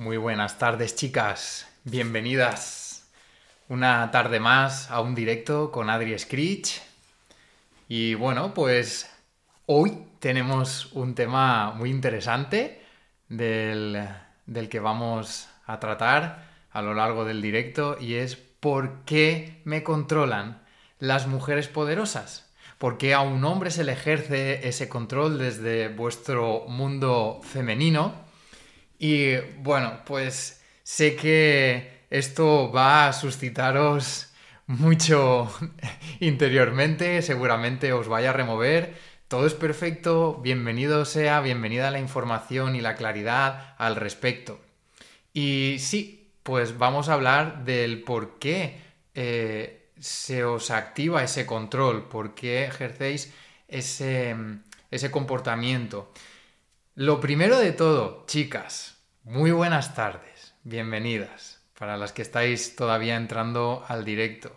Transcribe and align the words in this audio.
Muy 0.00 0.16
buenas 0.16 0.56
tardes, 0.56 0.96
chicas. 0.96 1.68
Bienvenidas 1.84 3.06
una 3.68 4.10
tarde 4.10 4.40
más 4.40 4.90
a 4.90 5.02
un 5.02 5.14
directo 5.14 5.70
con 5.70 5.90
Adri 5.90 6.18
Screech. 6.18 6.80
Y 7.86 8.14
bueno, 8.14 8.54
pues 8.54 9.10
hoy 9.66 10.06
tenemos 10.18 10.90
un 10.92 11.14
tema 11.14 11.72
muy 11.72 11.90
interesante 11.90 12.82
del, 13.28 14.08
del 14.46 14.70
que 14.70 14.80
vamos 14.80 15.50
a 15.66 15.78
tratar 15.80 16.46
a 16.70 16.80
lo 16.80 16.94
largo 16.94 17.26
del 17.26 17.42
directo 17.42 17.98
y 18.00 18.14
es 18.14 18.36
¿por 18.36 19.04
qué 19.04 19.60
me 19.64 19.82
controlan 19.82 20.62
las 20.98 21.26
mujeres 21.26 21.68
poderosas? 21.68 22.50
¿Por 22.78 22.96
qué 22.96 23.12
a 23.12 23.20
un 23.20 23.44
hombre 23.44 23.70
se 23.70 23.84
le 23.84 23.92
ejerce 23.92 24.66
ese 24.66 24.88
control 24.88 25.36
desde 25.36 25.88
vuestro 25.88 26.64
mundo 26.68 27.42
femenino? 27.42 28.29
Y 29.02 29.36
bueno, 29.62 30.02
pues 30.04 30.60
sé 30.82 31.16
que 31.16 32.04
esto 32.10 32.70
va 32.70 33.08
a 33.08 33.14
suscitaros 33.14 34.30
mucho 34.66 35.50
interiormente, 36.20 37.22
seguramente 37.22 37.94
os 37.94 38.08
vaya 38.08 38.28
a 38.28 38.34
remover. 38.34 38.94
Todo 39.26 39.46
es 39.46 39.54
perfecto, 39.54 40.38
bienvenido 40.42 41.06
sea, 41.06 41.40
bienvenida 41.40 41.90
la 41.90 41.98
información 41.98 42.76
y 42.76 42.82
la 42.82 42.94
claridad 42.94 43.74
al 43.78 43.96
respecto. 43.96 44.60
Y 45.32 45.76
sí, 45.78 46.32
pues 46.42 46.76
vamos 46.76 47.08
a 47.08 47.14
hablar 47.14 47.64
del 47.64 48.02
por 48.02 48.38
qué 48.38 48.82
eh, 49.14 49.92
se 49.98 50.44
os 50.44 50.70
activa 50.70 51.24
ese 51.24 51.46
control, 51.46 52.06
por 52.06 52.34
qué 52.34 52.64
ejercéis 52.66 53.32
ese, 53.66 54.36
ese 54.90 55.10
comportamiento. 55.10 56.12
Lo 56.96 57.18
primero 57.18 57.58
de 57.58 57.72
todo, 57.72 58.24
chicas, 58.26 58.99
muy 59.24 59.52
buenas 59.52 59.94
tardes, 59.94 60.54
bienvenidas, 60.64 61.60
para 61.78 61.96
las 61.96 62.12
que 62.12 62.22
estáis 62.22 62.74
todavía 62.74 63.16
entrando 63.16 63.84
al 63.86 64.04
directo. 64.04 64.52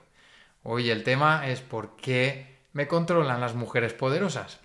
Hoy 0.63 0.89
el 0.89 1.03
tema 1.03 1.47
es 1.47 1.59
por 1.61 1.95
qué 1.97 2.57
me 2.71 2.87
controlan 2.87 3.41
las 3.41 3.55
mujeres 3.55 3.93
poderosas. 3.93 4.59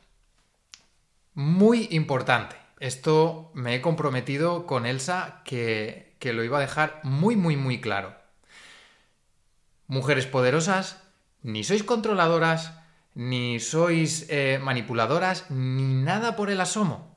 Muy 1.34 1.88
importante. 1.91 2.56
Esto 2.80 3.50
me 3.54 3.74
he 3.74 3.80
comprometido 3.80 4.66
con 4.66 4.86
Elsa 4.86 5.42
que, 5.44 6.14
que 6.20 6.32
lo 6.32 6.44
iba 6.44 6.58
a 6.58 6.62
dejar 6.62 7.00
muy, 7.02 7.34
muy, 7.34 7.56
muy 7.56 7.80
claro. 7.80 8.14
Mujeres 9.88 10.26
poderosas, 10.26 11.02
ni 11.42 11.64
sois 11.64 11.82
controladoras, 11.82 12.72
ni 13.14 13.58
sois 13.58 14.26
eh, 14.30 14.60
manipuladoras, 14.62 15.50
ni 15.50 15.94
nada 15.94 16.36
por 16.36 16.50
el 16.50 16.60
asomo. 16.60 17.07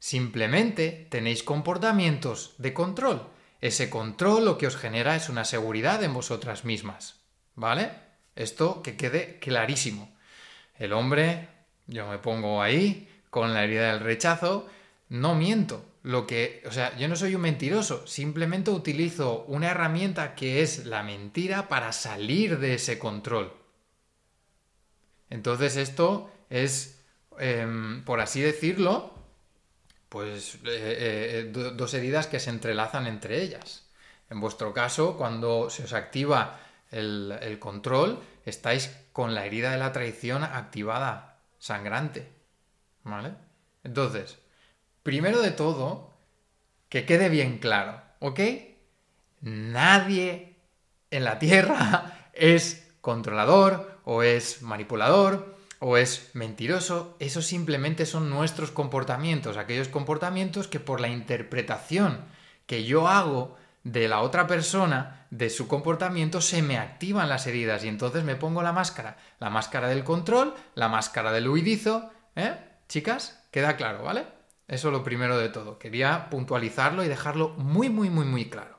Simplemente 0.00 1.06
tenéis 1.10 1.42
comportamientos 1.42 2.54
de 2.56 2.72
control. 2.72 3.28
Ese 3.60 3.90
control 3.90 4.46
lo 4.46 4.56
que 4.56 4.66
os 4.66 4.76
genera 4.76 5.14
es 5.14 5.28
una 5.28 5.44
seguridad 5.44 6.02
en 6.02 6.14
vosotras 6.14 6.64
mismas. 6.64 7.20
¿Vale? 7.54 7.90
Esto 8.34 8.82
que 8.82 8.96
quede 8.96 9.38
clarísimo. 9.38 10.16
El 10.78 10.94
hombre, 10.94 11.48
yo 11.86 12.08
me 12.08 12.16
pongo 12.16 12.62
ahí, 12.62 13.08
con 13.28 13.52
la 13.52 13.62
herida 13.62 13.92
del 13.92 14.00
rechazo, 14.00 14.66
no 15.10 15.34
miento. 15.34 15.84
Lo 16.02 16.26
que, 16.26 16.62
o 16.66 16.72
sea, 16.72 16.96
yo 16.96 17.06
no 17.06 17.14
soy 17.14 17.34
un 17.34 17.42
mentiroso, 17.42 18.06
simplemente 18.06 18.70
utilizo 18.70 19.44
una 19.48 19.70
herramienta 19.72 20.34
que 20.34 20.62
es 20.62 20.86
la 20.86 21.02
mentira 21.02 21.68
para 21.68 21.92
salir 21.92 22.58
de 22.58 22.74
ese 22.74 22.98
control. 22.98 23.52
Entonces 25.28 25.76
esto 25.76 26.32
es, 26.48 27.04
em, 27.38 28.02
por 28.04 28.20
así 28.20 28.40
decirlo, 28.40 29.19
pues 30.10 30.56
eh, 30.56 30.58
eh, 30.66 31.52
dos 31.52 31.94
heridas 31.94 32.26
que 32.26 32.40
se 32.40 32.50
entrelazan 32.50 33.06
entre 33.06 33.40
ellas. 33.40 33.88
En 34.28 34.40
vuestro 34.40 34.74
caso, 34.74 35.16
cuando 35.16 35.70
se 35.70 35.84
os 35.84 35.92
activa 35.92 36.60
el, 36.90 37.32
el 37.40 37.58
control, 37.58 38.20
estáis 38.44 38.94
con 39.12 39.34
la 39.34 39.46
herida 39.46 39.70
de 39.70 39.78
la 39.78 39.92
traición 39.92 40.44
activada, 40.44 41.38
sangrante. 41.58 42.28
¿Vale? 43.04 43.34
Entonces, 43.84 44.38
primero 45.02 45.40
de 45.40 45.52
todo, 45.52 46.12
que 46.88 47.06
quede 47.06 47.28
bien 47.28 47.58
claro, 47.58 48.02
¿ok? 48.18 48.40
Nadie 49.40 50.56
en 51.10 51.24
la 51.24 51.38
Tierra 51.38 52.30
es 52.32 52.88
controlador 53.00 54.00
o 54.04 54.24
es 54.24 54.60
manipulador 54.62 55.56
o 55.80 55.96
es 55.96 56.30
mentiroso, 56.34 57.16
eso 57.18 57.42
simplemente 57.42 58.06
son 58.06 58.30
nuestros 58.30 58.70
comportamientos, 58.70 59.56
aquellos 59.56 59.88
comportamientos 59.88 60.68
que 60.68 60.78
por 60.78 61.00
la 61.00 61.08
interpretación 61.08 62.20
que 62.66 62.84
yo 62.84 63.08
hago 63.08 63.56
de 63.82 64.06
la 64.06 64.20
otra 64.20 64.46
persona, 64.46 65.26
de 65.30 65.48
su 65.48 65.66
comportamiento, 65.66 66.40
se 66.40 66.62
me 66.62 66.76
activan 66.76 67.30
las 67.30 67.46
heridas 67.46 67.82
y 67.82 67.88
entonces 67.88 68.24
me 68.24 68.36
pongo 68.36 68.62
la 68.62 68.72
máscara, 68.72 69.16
la 69.38 69.48
máscara 69.48 69.88
del 69.88 70.04
control, 70.04 70.54
la 70.74 70.88
máscara 70.88 71.32
del 71.32 71.48
huidizo, 71.48 72.10
¿eh? 72.36 72.54
Chicas, 72.88 73.42
queda 73.50 73.76
claro, 73.76 74.02
¿vale? 74.02 74.26
Eso 74.68 74.88
es 74.88 74.92
lo 74.92 75.02
primero 75.02 75.38
de 75.38 75.48
todo. 75.48 75.78
Quería 75.78 76.28
puntualizarlo 76.28 77.02
y 77.02 77.08
dejarlo 77.08 77.50
muy, 77.50 77.88
muy, 77.88 78.10
muy, 78.10 78.26
muy 78.26 78.50
claro. 78.50 78.78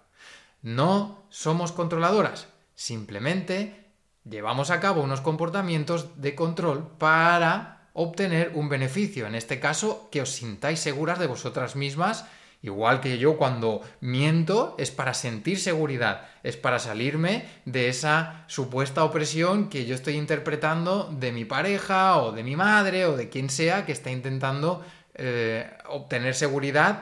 No 0.61 1.25
somos 1.29 1.71
controladoras, 1.71 2.47
simplemente 2.75 3.80
llevamos 4.29 4.71
a 4.71 4.79
cabo 4.79 5.01
unos 5.01 5.21
comportamientos 5.21 6.21
de 6.21 6.35
control 6.35 6.87
para 6.97 7.89
obtener 7.93 8.51
un 8.55 8.69
beneficio. 8.69 9.27
En 9.27 9.35
este 9.35 9.59
caso, 9.59 10.09
que 10.11 10.21
os 10.21 10.31
sintáis 10.31 10.79
seguras 10.79 11.19
de 11.19 11.27
vosotras 11.27 11.75
mismas. 11.75 12.25
Igual 12.63 13.01
que 13.01 13.17
yo 13.17 13.37
cuando 13.37 13.81
miento 14.01 14.75
es 14.77 14.91
para 14.91 15.15
sentir 15.15 15.59
seguridad, 15.59 16.29
es 16.43 16.57
para 16.57 16.77
salirme 16.77 17.47
de 17.65 17.89
esa 17.89 18.45
supuesta 18.45 19.03
opresión 19.03 19.67
que 19.67 19.87
yo 19.87 19.95
estoy 19.95 20.13
interpretando 20.13 21.09
de 21.11 21.31
mi 21.31 21.43
pareja 21.43 22.17
o 22.21 22.31
de 22.31 22.43
mi 22.43 22.55
madre 22.55 23.07
o 23.07 23.17
de 23.17 23.29
quien 23.29 23.49
sea 23.49 23.83
que 23.83 23.91
está 23.91 24.11
intentando 24.11 24.85
eh, 25.15 25.69
obtener 25.89 26.35
seguridad 26.35 27.01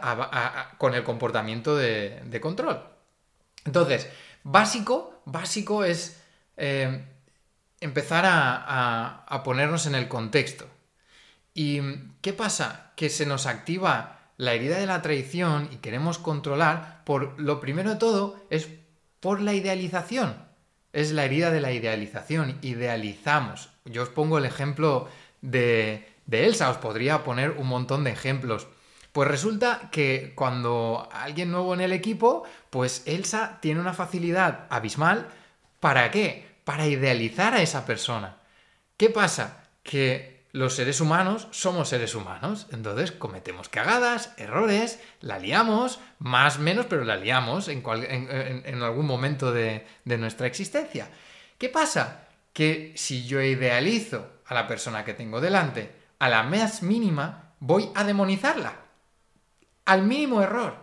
con 0.77 0.95
el 0.95 1.03
comportamiento 1.03 1.75
de, 1.75 2.39
control. 2.41 2.81
Entonces, 3.65 4.07
básico, 4.43 5.21
básico 5.25 5.83
es 5.83 6.18
eh, 6.59 7.05
empezar 7.79 8.25
a, 8.27 9.41
ponernos 9.43 9.85
en 9.85 9.95
el 9.95 10.07
contexto. 10.07 10.65
¿Y 11.53 11.81
qué 12.21 12.33
pasa? 12.33 12.91
Que 12.95 13.09
se 13.09 13.25
nos 13.25 13.45
activa 13.45 14.19
la 14.37 14.53
herida 14.53 14.77
de 14.77 14.85
la 14.85 15.01
traición 15.01 15.69
y 15.71 15.77
queremos 15.77 16.19
controlar 16.19 17.03
por, 17.05 17.39
lo 17.39 17.59
primero 17.59 17.91
de 17.91 17.95
todo, 17.95 18.45
es 18.49 18.67
por 19.19 19.41
la 19.41 19.53
idealización. 19.53 20.35
Es 20.91 21.11
la 21.11 21.25
herida 21.25 21.51
de 21.51 21.61
la 21.61 21.71
idealización. 21.71 22.57
Idealizamos. 22.61 23.69
Yo 23.85 24.03
os 24.03 24.09
pongo 24.09 24.37
el 24.37 24.45
ejemplo 24.45 25.07
de, 25.41 26.07
de 26.25 26.45
Elsa, 26.45 26.69
os 26.69 26.77
podría 26.77 27.23
poner 27.23 27.51
un 27.51 27.67
montón 27.67 28.03
de 28.03 28.11
ejemplos. 28.11 28.67
Pues 29.11 29.27
resulta 29.27 29.89
que 29.91 30.33
cuando 30.35 31.09
alguien 31.11 31.51
nuevo 31.51 31.73
en 31.73 31.81
el 31.81 31.93
equipo, 31.93 32.43
pues 32.69 33.03
Elsa 33.05 33.59
tiene 33.61 33.79
una 33.79 33.93
facilidad 33.93 34.67
abismal. 34.69 35.27
¿Para 35.79 36.11
qué? 36.11 36.48
Para 36.69 36.85
idealizar 36.85 37.55
a 37.55 37.63
esa 37.63 37.83
persona. 37.83 38.37
¿Qué 38.95 39.09
pasa? 39.09 39.63
Que 39.81 40.45
los 40.51 40.75
seres 40.75 41.01
humanos 41.01 41.47
somos 41.49 41.89
seres 41.89 42.13
humanos, 42.13 42.67
entonces 42.71 43.11
cometemos 43.11 43.69
cagadas, 43.69 44.35
errores, 44.37 44.99
la 45.19 45.39
liamos, 45.39 45.99
más 46.19 46.59
menos, 46.59 46.85
pero 46.85 47.05
la 47.05 47.15
liamos 47.15 47.69
en, 47.69 47.83
algún 48.83 49.07
momento 49.07 49.51
de, 49.51 49.87
de 50.05 50.17
nuestra 50.19 50.45
existencia. 50.45 51.09
¿Qué 51.57 51.69
pasa? 51.69 52.27
Que 52.53 52.93
si 52.95 53.25
yo 53.25 53.41
idealizo 53.41 54.29
a 54.45 54.53
la 54.53 54.67
persona 54.67 55.03
que 55.03 55.15
tengo 55.15 55.41
delante, 55.41 55.91
a 56.19 56.29
la 56.29 56.43
más 56.43 56.83
mínima, 56.83 57.55
voy 57.59 57.89
a 57.95 58.03
demonizarla. 58.03 58.75
Al 59.85 60.03
mínimo 60.03 60.43
error. 60.43 60.75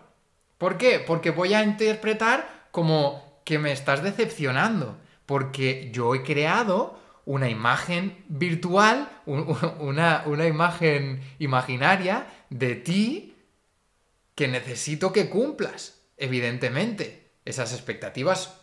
¿Por 0.58 0.78
qué? 0.78 0.98
Porque 0.98 1.30
voy 1.30 1.54
a 1.54 1.62
interpretar 1.62 2.66
como 2.72 3.40
que 3.44 3.60
me 3.60 3.70
estás 3.70 4.02
decepcionando 4.02 4.98
porque 5.26 5.90
yo 5.92 6.14
he 6.14 6.22
creado 6.22 6.98
una 7.26 7.50
imagen 7.50 8.24
virtual, 8.28 9.10
una, 9.26 10.24
imagen 10.46 11.20
imaginaria 11.40 12.26
de 12.50 12.76
ti 12.76 13.34
que 14.36 14.46
necesito 14.46 15.12
que 15.12 15.28
cumplas, 15.28 16.00
evidentemente. 16.16 17.26
Esas 17.44 17.72
expectativas 17.72 18.60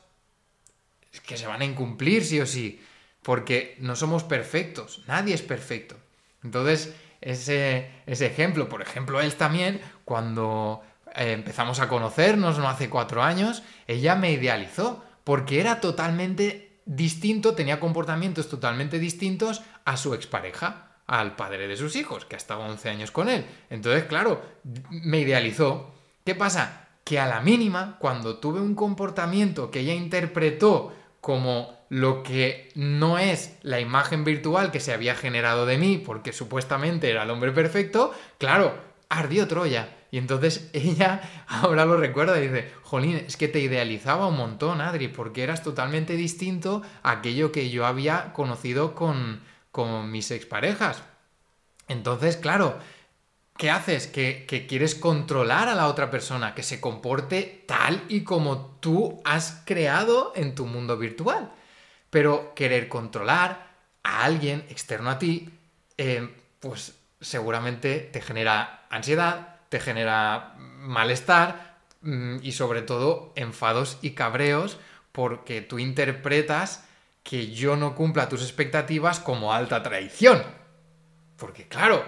que 1.26 1.38
se 1.38 1.48
van 1.48 1.62
a 1.62 1.66
incumplir 1.66 2.24
sí 2.24 2.40
o 2.40 2.46
sí, 2.46 2.82
porque 3.22 3.76
no 3.80 3.96
somos 3.96 4.24
perfectos, 4.24 5.04
nadie 5.08 5.34
es 5.34 5.42
perfecto. 5.42 5.96
Entonces, 6.44 6.94
ese, 7.22 7.90
ese 8.06 8.26
ejemplo, 8.26 8.68
por 8.68 8.82
ejemplo, 8.82 9.22
él 9.22 9.34
también, 9.36 9.82
cuando 10.06 10.84
eh, 11.16 11.34
empezamos 11.34 11.80
a 11.80 11.88
conocernos, 11.88 12.58
no 12.58 12.68
hace 12.68 12.90
cuatro 12.90 13.24
años, 13.24 13.64
ella 13.88 14.16
me 14.16 14.32
idealizó 14.32 15.04
porque 15.24 15.60
era 15.60 15.80
totalmente 15.82 16.82
distinto, 16.86 17.56
tenía 17.56 17.80
comportamientos 17.80 18.50
totalmente 18.50 19.00
distintos 19.00 19.62
a 19.86 19.98
su 19.98 20.14
expareja, 20.14 20.98
al 21.06 21.36
padre 21.36 21.68
de 21.68 21.78
sus 21.78 21.96
hijos, 21.96 22.26
que 22.26 22.36
ha 22.36 22.38
estado 22.38 22.62
11 22.62 22.90
años 22.90 23.12
con 23.12 23.30
él. 23.30 23.46
Entonces, 23.70 24.06
claro, 24.06 24.42
me 24.90 25.20
idealizó. 25.20 25.94
¿Qué 26.24 26.36
pasa? 26.36 26.84
que 27.04 27.20
a 27.20 27.28
la 27.28 27.42
mínima, 27.42 27.98
cuando 28.00 28.38
tuve 28.38 28.62
un 28.62 28.76
comportamiento 28.76 29.72
que 29.72 29.82
ella 29.82 29.94
interpretó 29.94 30.94
como 31.20 31.86
lo 31.90 32.24
que 32.24 32.72
no 32.76 33.18
es 33.18 33.58
la 33.62 33.80
imagen 33.80 34.24
virtual 34.24 34.72
que 34.72 34.80
se 34.80 34.94
había 34.94 35.16
generado 35.16 35.66
de 35.66 35.78
mí, 35.78 35.98
porque 35.98 36.34
supuestamente 36.34 37.10
era 37.10 37.24
el 37.24 37.30
hombre 37.30 37.52
perfecto, 37.52 38.14
claro, 38.38 38.78
ardió 39.10 39.48
Troya. 39.48 39.90
Y 40.14 40.20
entonces 40.20 40.70
ella 40.74 41.22
ahora 41.48 41.86
lo 41.86 41.98
recuerda 41.98 42.38
y 42.38 42.48
dice, 42.48 42.72
Jolín, 42.84 43.16
es 43.16 43.36
que 43.36 43.48
te 43.48 43.60
idealizaba 43.60 44.28
un 44.28 44.38
montón, 44.38 44.80
Adri, 44.80 45.08
porque 45.08 45.42
eras 45.42 45.64
totalmente 45.64 46.14
distinto 46.14 46.84
a 47.02 47.14
aquello 47.14 47.52
que 47.52 47.72
yo 47.72 47.88
había 47.88 48.32
conocido 48.32 48.94
con, 48.94 49.42
con 49.72 50.12
mis 50.12 50.30
exparejas. 50.30 51.02
Entonces, 51.88 52.38
claro, 52.38 52.78
¿qué 53.58 53.72
haces? 53.72 54.06
Que, 54.06 54.46
quieres 54.70 54.94
controlar 54.94 55.68
a 55.68 55.74
la 55.74 55.88
otra 55.88 56.12
persona, 56.12 56.54
que 56.54 56.62
se 56.62 56.80
comporte 56.80 57.64
tal 57.68 58.04
y 58.08 58.24
como 58.24 58.78
tú 58.82 59.20
has 59.26 59.64
creado 59.66 60.32
en 60.36 60.54
tu 60.54 60.68
mundo 60.68 60.96
virtual. 60.96 61.52
Pero 62.12 62.54
querer 62.54 62.88
controlar 62.88 63.74
a 64.04 64.26
alguien 64.26 64.64
externo 64.70 65.10
a 65.10 65.18
ti, 65.18 65.50
eh, 65.98 66.30
pues 66.60 66.94
seguramente 67.20 67.98
te 67.98 68.22
genera 68.22 68.86
ansiedad, 68.92 69.53
te 69.74 69.80
genera 69.80 70.54
malestar 70.58 71.80
mm, 72.02 72.38
y 72.44 72.52
sobre 72.52 72.84
todo 72.84 73.34
enfados 73.36 73.98
y 74.04 74.12
cabreos 74.12 74.78
porque 75.12 75.62
tú 75.62 75.80
interpretas 75.80 76.88
que 77.24 77.52
yo 77.52 77.76
no 77.76 77.96
cumpla 77.96 78.30
tus 78.30 78.44
expectativas 78.44 79.20
como 79.20 79.52
alta 79.52 79.82
traición. 79.82 80.44
Porque 81.38 81.68
claro, 81.68 82.06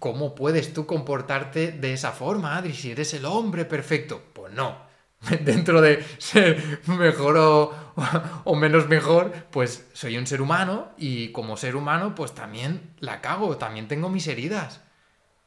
¿cómo 0.00 0.34
puedes 0.34 0.74
tú 0.74 0.84
comportarte 0.84 1.70
de 1.70 1.92
esa 1.92 2.10
forma, 2.10 2.56
Adri, 2.56 2.72
si 2.72 2.90
eres 2.90 3.14
el 3.14 3.24
hombre 3.24 3.64
perfecto? 3.64 4.20
Pues 4.32 4.52
no. 4.52 4.76
dentro 5.44 5.80
de 5.80 6.04
ser 6.18 6.80
mejor 6.88 7.36
o, 7.36 8.56
menos 8.56 8.88
mejor, 8.88 9.32
pues 9.52 9.86
soy 9.92 10.18
un 10.18 10.26
ser 10.26 10.42
humano 10.42 10.88
y 10.98 11.28
como 11.28 11.56
ser 11.56 11.76
humano 11.76 12.16
pues 12.16 12.34
también 12.34 12.96
la 12.98 13.20
cago, 13.20 13.58
también 13.58 13.86
tengo 13.86 14.08
mis 14.08 14.26
heridas. 14.26 14.80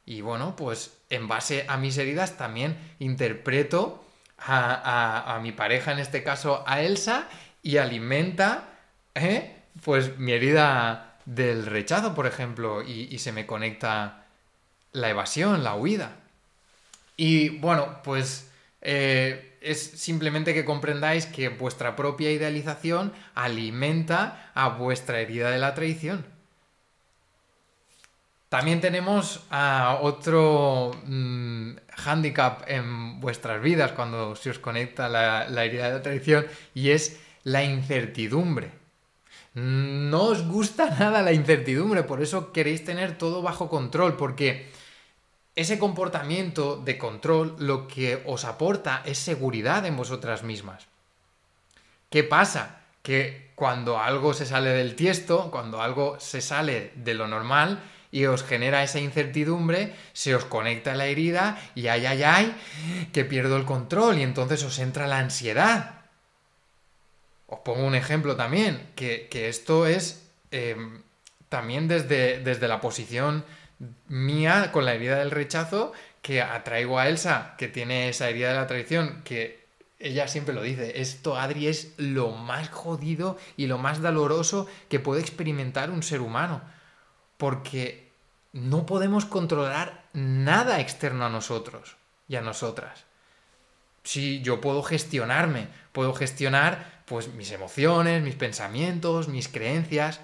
Y 0.06 0.22
bueno, 0.22 0.56
pues 0.56 0.97
en 1.10 1.28
base 1.28 1.64
a 1.68 1.76
mis 1.76 1.96
heridas 1.98 2.36
también 2.36 2.76
interpreto 2.98 4.04
a, 4.38 5.38
mi 5.42 5.52
pareja, 5.52 5.92
en 5.92 5.98
este 5.98 6.22
caso 6.22 6.62
a 6.66 6.82
Elsa, 6.82 7.28
y 7.62 7.78
alimenta 7.78 8.68
¿eh? 9.14 9.56
pues 9.84 10.18
mi 10.18 10.32
herida 10.32 11.16
del 11.24 11.66
rechazo, 11.66 12.14
por 12.14 12.26
ejemplo, 12.26 12.82
y, 12.82 13.18
se 13.18 13.32
me 13.32 13.46
conecta 13.46 14.26
la 14.92 15.10
evasión, 15.10 15.64
la 15.64 15.74
huida. 15.74 16.12
Y 17.16 17.50
bueno, 17.50 18.00
pues 18.04 18.50
eh, 18.80 19.58
es 19.60 19.82
simplemente 19.82 20.54
que 20.54 20.64
comprendáis 20.64 21.26
que 21.26 21.48
vuestra 21.48 21.96
propia 21.96 22.30
idealización 22.30 23.12
alimenta 23.34 24.50
a 24.54 24.68
vuestra 24.68 25.20
herida 25.20 25.50
de 25.50 25.58
la 25.58 25.74
traición. 25.74 26.37
También 28.48 28.80
tenemos 28.80 29.44
otro 30.00 30.92
mm, 31.04 31.72
hándicap 31.96 32.62
en 32.66 33.20
vuestras 33.20 33.60
vidas 33.60 33.92
cuando 33.92 34.34
se 34.36 34.50
os 34.50 34.58
conecta 34.58 35.08
la, 35.08 35.48
la 35.48 35.64
herida 35.64 35.88
de 35.88 35.92
la 35.92 36.02
traición 36.02 36.46
y 36.74 36.90
es 36.90 37.20
la 37.44 37.62
incertidumbre. 37.62 38.70
No 39.54 40.24
os 40.24 40.46
gusta 40.46 40.88
nada 40.98 41.20
la 41.20 41.32
incertidumbre, 41.32 42.04
por 42.04 42.22
eso 42.22 42.52
queréis 42.52 42.84
tener 42.84 43.18
todo 43.18 43.42
bajo 43.42 43.68
control, 43.68 44.16
porque 44.16 44.70
ese 45.54 45.78
comportamiento 45.78 46.76
de 46.76 46.96
control 46.96 47.56
lo 47.58 47.86
que 47.86 48.22
os 48.24 48.44
aporta 48.44 49.02
es 49.04 49.18
seguridad 49.18 49.84
en 49.84 49.96
vosotras 49.96 50.42
mismas. 50.42 50.86
¿Qué 52.08 52.24
pasa? 52.24 52.80
Que 53.02 53.50
cuando 53.54 53.98
algo 53.98 54.32
se 54.32 54.46
sale 54.46 54.70
del 54.70 54.94
tiesto, 54.94 55.50
cuando 55.50 55.82
algo 55.82 56.18
se 56.20 56.40
sale 56.40 56.92
de 56.94 57.14
lo 57.14 57.26
normal 57.26 57.82
y 58.10 58.24
os 58.26 58.42
genera 58.42 58.82
esa 58.82 59.00
incertidumbre, 59.00 59.94
se 60.12 60.34
os 60.34 60.44
conecta 60.44 60.94
la 60.94 61.06
herida 61.06 61.60
y 61.74 61.88
ay, 61.88 62.06
ay, 62.06 62.22
ay, 62.22 62.56
que 63.12 63.24
pierdo 63.24 63.56
el 63.56 63.64
control 63.64 64.18
y 64.18 64.22
entonces 64.22 64.62
os 64.64 64.78
entra 64.78 65.06
la 65.06 65.18
ansiedad. 65.18 66.02
Os 67.46 67.60
pongo 67.60 67.86
un 67.86 67.94
ejemplo 67.94 68.36
también, 68.36 68.90
que, 68.94 69.28
esto 69.48 69.86
es 69.86 70.26
eh, 70.50 70.76
también 71.48 71.88
desde, 71.88 72.40
desde 72.40 72.68
la 72.68 72.80
posición 72.80 73.44
mía 74.08 74.70
con 74.72 74.84
la 74.84 74.94
herida 74.94 75.18
del 75.18 75.30
rechazo 75.30 75.92
que 76.22 76.42
atraigo 76.42 76.98
a 76.98 77.08
Elsa, 77.08 77.54
que 77.58 77.68
tiene 77.68 78.08
esa 78.08 78.28
herida 78.28 78.50
de 78.50 78.56
la 78.56 78.66
traición, 78.66 79.22
que 79.24 79.66
ella 79.98 80.28
siempre 80.28 80.54
lo 80.54 80.62
dice, 80.62 81.00
esto 81.00 81.36
Adri 81.36 81.66
es 81.66 81.94
lo 81.96 82.30
más 82.30 82.68
jodido 82.68 83.36
y 83.56 83.66
lo 83.66 83.78
más 83.78 84.00
doloroso 84.00 84.68
que 84.88 85.00
puede 85.00 85.20
experimentar 85.20 85.90
un 85.90 86.02
ser 86.02 86.20
humano, 86.20 86.60
porque 87.38 88.12
no 88.52 88.84
podemos 88.84 89.24
controlar 89.24 90.04
nada 90.12 90.80
externo 90.80 91.24
a 91.24 91.30
nosotros 91.30 91.96
y 92.28 92.36
a 92.36 92.42
nosotras. 92.42 93.04
Si 94.04 94.42
yo 94.42 94.60
puedo 94.60 94.82
gestionarme, 94.82 95.68
puedo 95.92 96.12
gestionar 96.12 97.02
pues 97.06 97.28
mis 97.32 97.50
emociones, 97.52 98.22
mis 98.22 98.34
pensamientos, 98.34 99.28
mis 99.28 99.48
creencias, 99.48 100.20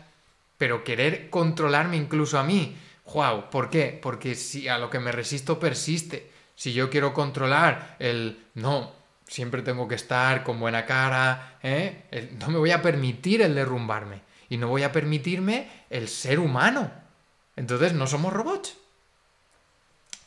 pero 0.58 0.84
querer 0.84 1.30
controlarme 1.30 1.96
incluso 1.96 2.38
a 2.38 2.44
mí, 2.44 2.76
Wow, 3.12 3.50
¿por 3.50 3.70
qué? 3.70 3.98
Porque 4.00 4.34
si 4.34 4.68
a 4.68 4.78
lo 4.78 4.90
que 4.90 4.98
me 4.98 5.12
resisto 5.12 5.58
persiste. 5.58 6.30
Si 6.56 6.72
yo 6.72 6.88
quiero 6.88 7.12
controlar 7.12 7.96
el 7.98 8.44
no, 8.54 8.92
siempre 9.26 9.62
tengo 9.62 9.88
que 9.88 9.96
estar 9.96 10.44
con 10.44 10.60
buena 10.60 10.86
cara, 10.86 11.58
¿eh? 11.62 12.30
no 12.38 12.48
me 12.48 12.58
voy 12.58 12.70
a 12.70 12.80
permitir 12.80 13.42
el 13.42 13.54
derrumbarme 13.54 14.20
y 14.48 14.56
no 14.56 14.68
voy 14.68 14.84
a 14.84 14.92
permitirme 14.92 15.68
el 15.90 16.08
ser 16.08 16.38
humano. 16.38 16.90
Entonces 17.56 17.92
no 17.92 18.06
somos 18.06 18.32
robots. 18.32 18.76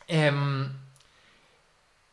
Em, 0.06 0.72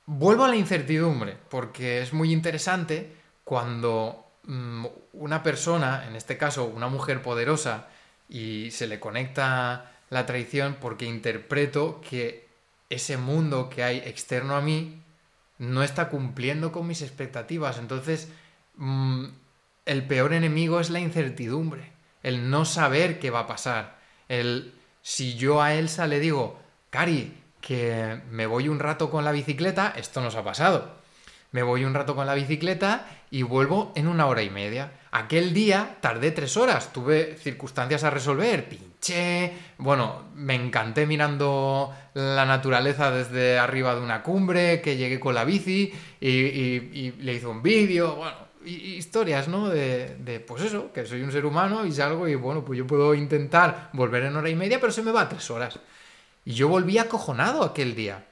vuelvo 0.06 0.44
a 0.44 0.50
la 0.50 0.56
incertidumbre, 0.56 1.38
porque 1.50 2.02
es 2.02 2.14
muy 2.14 2.34
interesante 2.34 3.16
cuando 3.44 4.26
mm, 4.44 4.86
una 5.14 5.44
persona, 5.44 6.06
en 6.08 6.16
este 6.16 6.38
caso 6.38 6.66
una 6.66 6.88
mujer 6.90 7.22
poderosa, 7.22 7.88
y 8.28 8.72
se 8.72 8.88
le 8.88 9.00
conecta 9.00 9.92
la 10.10 10.26
traición 10.26 10.78
porque 10.80 11.06
interpreto 11.06 12.02
que 12.02 12.48
ese 12.90 13.18
mundo 13.18 13.70
que 13.70 13.84
hay 13.84 13.98
externo 14.00 14.56
a 14.56 14.62
mí 14.62 15.02
no 15.58 15.84
está 15.84 16.10
cumpliendo 16.10 16.72
con 16.72 16.88
mis 16.88 17.02
expectativas. 17.02 17.78
Entonces, 17.78 18.30
mm, 18.76 19.26
el 19.86 20.06
peor 20.06 20.34
enemigo 20.34 20.80
es 20.80 20.90
la 20.90 21.00
incertidumbre, 21.00 21.94
el 22.24 22.50
no 22.50 22.66
saber 22.66 23.20
qué 23.20 23.30
va 23.30 23.42
a 23.42 23.48
pasar. 23.48 23.98
El 24.28 24.75
si 25.06 25.36
yo 25.36 25.62
a 25.62 25.76
Elsa 25.76 26.08
le 26.08 26.20
digo, 26.20 26.58
Cari, 26.90 27.32
que 27.62 28.22
me 28.32 28.48
voy 28.48 28.70
un 28.70 28.80
rato 28.80 29.12
con 29.12 29.24
la 29.24 29.32
bicicleta, 29.32 29.94
esto 29.96 30.20
nos 30.20 30.34
ha 30.34 30.44
pasado. 30.44 30.96
Me 31.52 31.62
voy 31.62 31.84
un 31.84 31.94
rato 31.94 32.16
con 32.16 32.26
la 32.26 32.34
bicicleta 32.34 33.06
y 33.30 33.44
vuelvo 33.44 33.94
en 33.96 34.08
una 34.08 34.26
hora 34.26 34.42
y 34.42 34.50
media. 34.50 34.94
Aquel 35.12 35.54
día 35.54 35.98
tardé 36.02 36.32
tres 36.32 36.58
horas, 36.58 36.92
tuve 36.92 37.38
circunstancias 37.38 38.04
a 38.04 38.10
resolver, 38.10 38.68
pinché, 38.68 39.54
bueno, 39.78 40.24
me 40.34 40.56
encanté 40.56 41.06
mirando 41.06 41.94
la 42.16 42.48
naturaleza 42.48 43.12
desde 43.12 43.60
arriba 43.60 43.94
de 43.94 44.02
una 44.02 44.24
cumbre, 44.24 44.82
que 44.82 44.98
llegué 44.98 45.20
con 45.20 45.36
la 45.36 45.46
bici 45.46 45.94
y, 46.20 47.12
le 47.12 47.34
hice 47.36 47.46
un 47.46 47.62
vídeo, 47.62 48.16
bueno, 48.16 48.38
historias, 48.66 49.48
¿no? 49.48 49.70
De, 49.70 50.16
de, 50.20 50.40
pues 50.40 50.64
eso, 50.64 50.92
que 50.94 51.06
soy 51.06 51.22
un 51.22 51.32
ser 51.32 51.46
humano 51.46 51.86
y 51.86 51.92
salgo 51.92 52.28
y 52.28 52.36
bueno, 52.36 52.64
pues 52.66 52.78
yo 52.78 52.88
puedo 52.88 53.14
intentar 53.14 53.90
volver 53.94 54.24
en 54.24 54.36
hora 54.36 54.50
y 54.50 54.56
media, 54.56 54.80
pero 54.80 54.92
se 54.92 55.04
me 55.04 55.12
va 55.12 55.22
a 55.22 55.30
tres 55.30 55.50
horas. 55.52 55.80
Y 56.46 56.54
yo 56.54 56.68
volví 56.68 56.98
acojonado 56.98 57.64
aquel 57.64 57.96
día. 57.96 58.26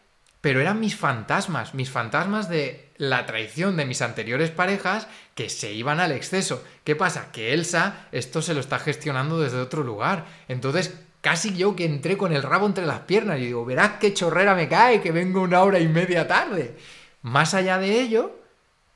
Pero 0.43 0.59
eran 0.59 0.81
mis 0.81 0.97
fantasmas, 0.97 1.73
mis 1.73 1.89
fantasmas 1.89 2.49
de 2.49 2.89
la 2.97 3.25
traición 3.25 3.77
de 3.77 3.85
mis 3.85 4.01
anteriores 4.01 4.51
parejas 4.51 5.07
que 5.35 5.49
se 5.49 5.71
iban 5.71 6.01
al 6.01 6.11
exceso. 6.11 6.63
¿Qué 6.83 6.97
pasa? 6.97 7.31
Que 7.31 7.53
Elsa 7.53 8.07
esto 8.11 8.41
se 8.41 8.53
lo 8.53 8.59
está 8.59 8.77
gestionando 8.77 9.39
desde 9.39 9.61
otro 9.61 9.83
lugar. 9.83 10.25
Entonces, 10.49 10.93
casi 11.21 11.55
yo 11.55 11.77
que 11.77 11.85
entré 11.85 12.17
con 12.17 12.33
el 12.33 12.43
rabo 12.43 12.65
entre 12.67 12.85
las 12.85 12.99
piernas 12.99 13.39
y 13.39 13.45
digo, 13.45 13.63
verás 13.63 13.93
qué 14.01 14.13
chorrera 14.13 14.53
me 14.53 14.67
cae, 14.67 14.99
que 14.99 15.13
vengo 15.13 15.41
una 15.41 15.63
hora 15.63 15.79
y 15.79 15.87
media 15.87 16.27
tarde. 16.27 16.75
Más 17.21 17.53
allá 17.53 17.77
de 17.77 18.01
ello, 18.01 18.42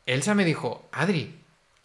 Elsa 0.07 0.33
me 0.33 0.45
dijo, 0.45 0.89
Adri, 0.91 1.35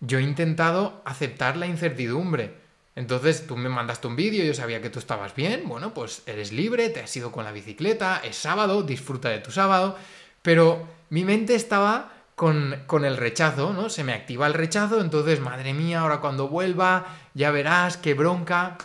yo 0.00 0.18
he 0.18 0.22
intentado 0.22 1.02
aceptar 1.04 1.56
la 1.56 1.66
incertidumbre. 1.66 2.54
Entonces 2.94 3.46
tú 3.46 3.56
me 3.56 3.68
mandaste 3.68 4.06
un 4.06 4.16
vídeo, 4.16 4.44
yo 4.44 4.54
sabía 4.54 4.80
que 4.82 4.90
tú 4.90 4.98
estabas 4.98 5.34
bien, 5.34 5.62
bueno, 5.66 5.94
pues 5.94 6.22
eres 6.26 6.52
libre, 6.52 6.90
te 6.90 7.00
has 7.00 7.16
ido 7.16 7.32
con 7.32 7.44
la 7.44 7.52
bicicleta, 7.52 8.20
es 8.22 8.36
sábado, 8.36 8.82
disfruta 8.82 9.28
de 9.28 9.38
tu 9.38 9.50
sábado, 9.50 9.96
pero 10.42 10.86
mi 11.10 11.24
mente 11.24 11.54
estaba 11.54 12.12
con, 12.34 13.04
el 13.04 13.16
rechazo, 13.16 13.72
¿no? 13.72 13.88
Se 13.88 14.04
me 14.04 14.12
activa 14.12 14.46
el 14.46 14.54
rechazo, 14.54 15.00
entonces, 15.00 15.40
madre 15.40 15.74
mía, 15.74 16.00
ahora 16.00 16.20
cuando 16.20 16.48
vuelva, 16.48 17.06
ya 17.34 17.50
verás 17.50 17.96
qué 17.96 18.14
bronca. 18.14 18.76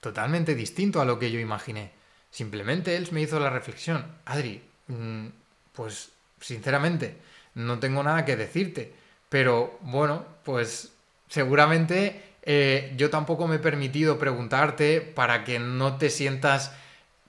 Totalmente 0.00 0.54
distinto 0.54 1.00
a 1.00 1.04
lo 1.04 1.18
que 1.18 1.30
yo 1.30 1.40
imaginé. 1.40 1.92
Simplemente 2.30 2.96
él 2.96 3.08
me 3.10 3.22
hizo 3.22 3.40
la 3.40 3.50
reflexión, 3.50 4.04
Adri, 4.26 4.62
mm, 4.88 5.26
Pues, 5.72 6.10
sinceramente, 6.40 7.16
no 7.56 7.80
tengo 7.80 8.04
nada 8.04 8.24
que 8.24 8.36
decirte. 8.36 8.94
Pero, 9.28 9.78
bueno, 9.82 10.24
pues 10.44 10.92
seguramente 11.28 12.22
eh, 12.42 12.94
yo 12.96 13.10
tampoco 13.10 13.48
me 13.48 13.56
he 13.56 13.58
permitido 13.58 14.18
preguntarte 14.18 15.00
para 15.00 15.42
que 15.42 15.58
no 15.58 15.96
te 15.96 16.10
sientas 16.10 16.72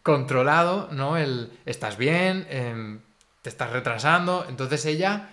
controlado, 0.04 0.90
¿no? 0.92 1.18
El, 1.18 1.52
¿estás 1.66 1.98
bien? 1.98 2.46
Em, 2.50 3.00
¿Te 3.42 3.50
estás 3.50 3.72
retrasando? 3.72 4.46
Entonces 4.48 4.86
ella 4.86 5.30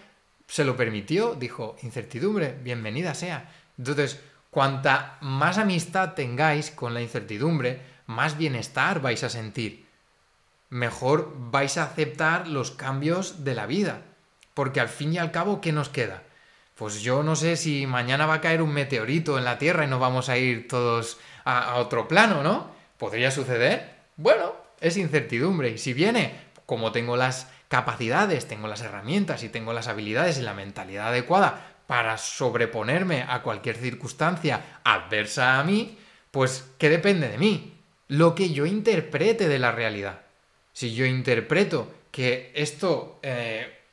se 0.47 0.65
lo 0.65 0.77
permitió, 0.77 1.35
dijo, 1.35 1.77
incertidumbre, 1.83 2.57
bienvenida 2.63 3.15
sea. 3.15 3.53
Entonces, 3.77 4.21
cuanta 4.51 5.19
más 5.21 5.59
amistad 5.59 6.15
tengáis 6.15 6.71
con 6.71 6.95
la 6.95 7.03
incertidumbre, 7.03 7.83
más 8.07 8.39
bienestar 8.39 9.01
vais 9.01 9.25
a 9.25 9.29
sentir. 9.31 9.87
Mejor 10.71 11.33
vais 11.37 11.77
a 11.79 11.85
aceptar 11.85 12.47
los 12.47 12.71
cambios 12.71 13.45
de 13.45 13.55
la 13.55 13.67
vida. 13.67 14.03
Porque 14.55 14.81
al 14.81 14.89
fin 14.89 15.13
y 15.13 15.19
al 15.19 15.33
cabo, 15.33 15.61
¿qué 15.61 15.73
nos 15.73 15.89
queda? 15.89 16.23
Pues 16.77 17.03
yo 17.03 17.23
no 17.23 17.37
sé 17.37 17.57
si 17.57 17.87
mañana 17.87 18.27
va 18.27 18.35
a 18.35 18.41
caer 18.41 18.63
un 18.63 18.73
meteorito 18.73 19.39
en 19.39 19.45
la 19.45 19.59
Tierra 19.59 19.85
y 19.85 19.89
nos 19.89 20.01
vamos 20.01 20.29
a 20.29 20.39
ir 20.39 20.67
todos 20.67 21.19
a, 21.45 21.77
otro 21.77 22.09
plano, 22.09 22.43
¿no? 22.43 22.71
¿Podría 22.99 23.31
suceder? 23.31 23.95
Bueno, 24.17 24.53
es 24.81 24.97
incertidumbre. 24.97 25.71
Y 25.71 25.79
si 25.79 25.93
viene, 25.93 26.35
como 26.67 26.91
tengo 26.91 27.17
las 27.17 27.49
capacidades, 27.69 28.49
tengo 28.49 28.67
las 28.67 28.81
herramientas 28.81 29.43
y 29.45 29.49
tengo 29.49 29.73
las 29.73 29.89
habilidades 29.89 30.39
y 30.39 30.43
la 30.43 30.55
mentalidad 30.55 31.09
adecuada 31.09 31.75
para 31.87 32.19
sobreponerme 32.19 33.25
a 33.29 33.43
cualquier 33.43 33.77
circunstancia 33.77 34.81
adversa 34.85 35.61
a 35.61 35.65
mí, 35.65 35.99
pues 36.31 36.71
¿qué 36.79 36.89
depende 36.89 37.29
de 37.29 37.39
mí? 37.39 37.75
Lo 38.09 38.35
que 38.35 38.51
yo 38.51 38.67
interprete 38.67 39.49
de 39.49 39.59
la 39.59 39.71
realidad. 39.71 40.23
Si 40.73 40.95
yo 40.95 41.07
interpreto 41.07 41.93
que 42.11 42.53
esto 42.55 43.21
eh, 43.23 43.84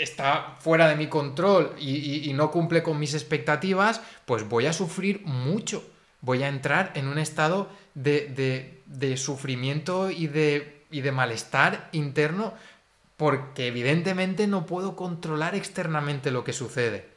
está 0.00 0.56
fuera 0.60 0.88
de 0.88 0.96
mi 0.96 1.08
control 1.08 1.74
y, 1.78 2.32
no 2.34 2.50
cumple 2.50 2.82
con 2.82 2.98
mis 2.98 3.14
expectativas, 3.14 4.00
pues 4.24 4.48
voy 4.48 4.66
a 4.66 4.72
sufrir 4.72 5.22
mucho. 5.24 5.84
Voy 6.22 6.42
a 6.42 6.48
entrar 6.48 6.92
en 6.94 7.06
un 7.06 7.18
estado 7.18 7.68
de, 7.94 8.80
de, 8.86 9.16
sufrimiento 9.16 10.10
y 10.10 10.26
de, 10.26 10.84
y 10.90 11.00
de 11.02 11.12
malestar 11.12 11.88
interno 11.92 12.54
porque 13.16 13.66
evidentemente 13.66 14.46
no 14.46 14.64
puedo 14.64 14.96
controlar 14.96 15.54
externamente 15.54 16.30
lo 16.30 16.44
que 16.44 16.52
sucede. 16.52 17.08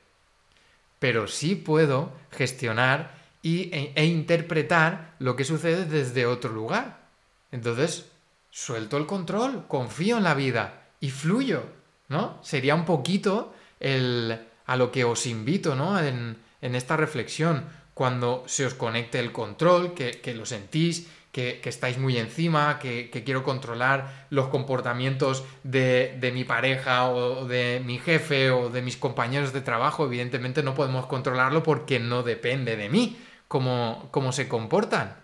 Pero 0.99 1.27
sí 1.27 1.55
puedo 1.55 2.11
gestionar 2.31 3.15
y, 3.41 3.73
e, 3.73 3.93
e 3.95 4.05
interpretar 4.05 5.15
lo 5.19 5.35
que 5.35 5.45
sucede 5.45 5.85
desde 5.85 6.25
otro 6.25 6.51
lugar. 6.51 7.07
Entonces, 7.51 8.09
suelto 8.51 8.97
el 8.97 9.05
control, 9.05 9.67
confío 9.67 10.17
en 10.17 10.23
la 10.23 10.33
vida 10.33 10.87
y 10.99 11.09
fluyo. 11.09 11.82
¿No? 12.09 12.39
Sería 12.43 12.75
un 12.75 12.85
poquito 12.85 13.53
el, 13.79 14.39
a 14.65 14.75
lo 14.75 14.91
que 14.91 15.03
os 15.03 15.25
invito, 15.25 15.75
¿no? 15.75 15.99
En, 15.99 16.41
esta 16.61 16.95
reflexión, 16.95 17.65
cuando 17.93 18.43
se 18.47 18.65
os 18.65 18.73
conecte 18.73 19.19
el 19.19 19.33
control, 19.33 19.93
que, 19.93 20.33
lo 20.33 20.45
sentís, 20.45 21.09
que, 21.33 21.59
estáis 21.65 21.97
muy 21.97 22.17
encima, 22.17 22.79
que, 22.79 23.09
quiero 23.25 23.43
controlar 23.43 24.27
los 24.29 24.47
comportamientos 24.47 25.43
de, 25.63 26.17
de, 26.21 26.31
mi 26.31 26.45
pareja 26.45 27.09
o 27.09 27.45
de 27.45 27.81
mi 27.83 27.99
jefe 27.99 28.51
o 28.51 28.69
de 28.69 28.81
mis 28.81 28.95
compañeros 28.95 29.51
de 29.51 29.59
trabajo, 29.59 30.05
evidentemente 30.05 30.63
no 30.63 30.73
podemos 30.73 31.05
controlarlo 31.07 31.63
porque 31.63 31.99
no 31.99 32.23
depende 32.23 32.77
de 32.77 32.87
mí 32.87 33.17
cómo 33.49 34.31
se 34.31 34.47
comportan, 34.47 35.17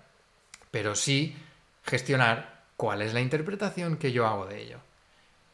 pero 0.71 0.95
sí 0.95 1.37
gestionar 1.83 2.63
cuál 2.75 3.01
es 3.01 3.13
la 3.13 3.21
interpretación 3.21 3.97
que 3.97 4.11
yo 4.11 4.27
hago 4.27 4.45
de 4.45 4.61
ello. 4.61 4.88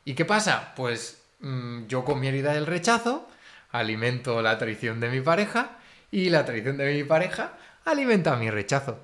¿Y 0.06 0.14
qué 0.14 0.24
pasa? 0.24 0.74
Pues 0.76 1.24
mm, 1.40 1.88
yo 1.88 2.06
con 2.06 2.20
mi 2.20 2.28
herida 2.28 2.54
del 2.54 2.68
rechazo 2.68 3.28
alimento 3.72 4.42
la 4.42 4.58
traición 4.58 5.00
de 5.00 5.10
mi 5.10 5.20
pareja 5.20 5.78
y 6.12 6.30
la 6.30 6.46
traición 6.46 6.78
de 6.78 6.94
mi 6.94 7.04
pareja 7.04 7.58
alimenta 7.84 8.36
mi 8.36 8.52
rechazo. 8.52 9.00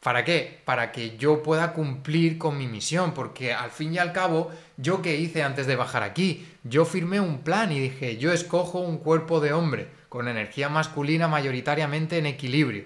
¿Para 0.00 0.24
qué? 0.24 0.60
Para 0.64 0.92
que 0.92 1.16
yo 1.16 1.42
pueda 1.42 1.72
cumplir 1.72 2.38
con 2.38 2.56
mi 2.56 2.68
misión, 2.68 3.14
porque 3.14 3.52
al 3.52 3.70
fin 3.70 3.94
y 3.94 3.98
al 3.98 4.12
cabo, 4.12 4.52
yo 4.76 5.02
qué 5.02 5.16
hice 5.16 5.42
antes 5.42 5.66
de 5.66 5.74
bajar 5.74 6.04
aquí, 6.04 6.46
yo 6.62 6.84
firmé 6.84 7.18
un 7.18 7.40
plan 7.40 7.72
y 7.72 7.80
dije, 7.80 8.16
yo 8.16 8.32
escojo 8.32 8.78
un 8.78 8.98
cuerpo 8.98 9.40
de 9.40 9.52
hombre, 9.52 9.88
con 10.08 10.28
energía 10.28 10.68
masculina 10.68 11.26
mayoritariamente 11.26 12.18
en 12.18 12.26
equilibrio. 12.26 12.84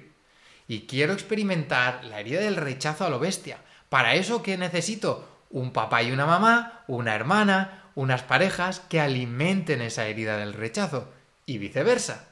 Y 0.66 0.86
quiero 0.86 1.12
experimentar 1.12 2.02
la 2.04 2.20
herida 2.20 2.40
del 2.40 2.56
rechazo 2.56 3.04
a 3.04 3.10
lo 3.10 3.18
bestia. 3.18 3.58
¿Para 3.90 4.14
eso 4.14 4.42
qué 4.42 4.56
necesito? 4.56 5.31
Un 5.52 5.72
papá 5.72 6.02
y 6.02 6.10
una 6.10 6.26
mamá, 6.26 6.82
una 6.88 7.14
hermana, 7.14 7.84
unas 7.94 8.22
parejas 8.22 8.80
que 8.80 9.00
alimenten 9.00 9.80
esa 9.80 10.06
herida 10.06 10.36
del 10.38 10.54
rechazo 10.54 11.08
y 11.46 11.58
viceversa. 11.58 12.28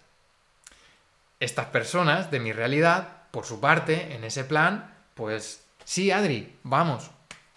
Estas 1.38 1.66
personas 1.66 2.30
de 2.30 2.40
mi 2.40 2.52
realidad, 2.52 3.08
por 3.30 3.46
su 3.46 3.60
parte, 3.60 4.14
en 4.14 4.24
ese 4.24 4.44
plan, 4.44 4.92
pues 5.14 5.64
sí, 5.84 6.10
Adri, 6.10 6.58
vamos, 6.62 7.10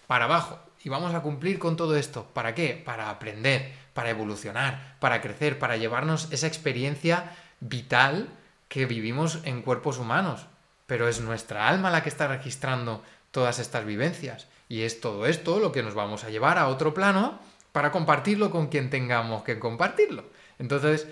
para 0.06 0.26
abajo, 0.26 0.60
y 0.84 0.90
vamos 0.90 1.14
a 1.14 1.20
cumplir 1.20 1.58
con 1.58 1.76
todo 1.76 1.96
esto. 1.96 2.26
¿Para 2.34 2.54
qué? 2.54 2.80
Para 2.84 3.08
aprender, 3.08 3.72
para 3.94 4.10
evolucionar, 4.10 4.96
para 5.00 5.22
crecer, 5.22 5.58
para 5.58 5.78
llevarnos 5.78 6.28
esa 6.30 6.46
experiencia 6.46 7.34
vital 7.60 8.28
que 8.68 8.84
vivimos 8.84 9.38
en 9.44 9.62
cuerpos 9.62 9.98
humanos. 9.98 10.46
Pero 10.86 11.08
es 11.08 11.20
nuestra 11.20 11.68
alma 11.68 11.90
la 11.90 12.02
que 12.02 12.10
está 12.10 12.28
registrando 12.28 13.02
todas 13.30 13.58
estas 13.58 13.86
vivencias. 13.86 14.46
Y 14.74 14.82
es 14.82 15.00
todo 15.00 15.24
esto 15.26 15.60
lo 15.60 15.70
que 15.70 15.84
nos 15.84 15.94
vamos 15.94 16.24
a 16.24 16.30
llevar 16.30 16.58
a 16.58 16.66
otro 16.66 16.94
plano 16.94 17.38
para 17.70 17.92
compartirlo 17.92 18.50
con 18.50 18.66
quien 18.66 18.90
tengamos 18.90 19.44
que 19.44 19.60
compartirlo. 19.60 20.24
Entonces, 20.58 21.06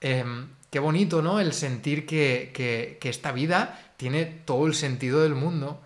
em, 0.00 0.48
qué 0.68 0.80
bonito, 0.80 1.22
¿no? 1.22 1.38
El 1.38 1.52
sentir 1.52 2.06
que, 2.06 2.50
que 3.00 3.08
esta 3.08 3.30
vida 3.30 3.92
tiene 3.96 4.24
todo 4.24 4.66
el 4.66 4.74
sentido 4.74 5.22
del 5.22 5.36
mundo 5.36 5.80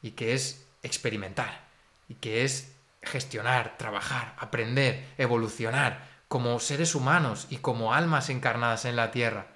y 0.00 0.12
que 0.12 0.32
es 0.32 0.64
experimentar 0.82 1.66
y 2.08 2.14
que 2.14 2.44
es 2.44 2.72
gestionar, 3.02 3.76
trabajar, 3.76 4.34
aprender, 4.38 5.04
evolucionar 5.18 6.08
como 6.28 6.58
seres 6.60 6.94
humanos 6.94 7.46
y 7.50 7.58
como 7.58 7.92
almas 7.92 8.30
encarnadas 8.30 8.86
en 8.86 8.96
la 8.96 9.10
tierra 9.10 9.48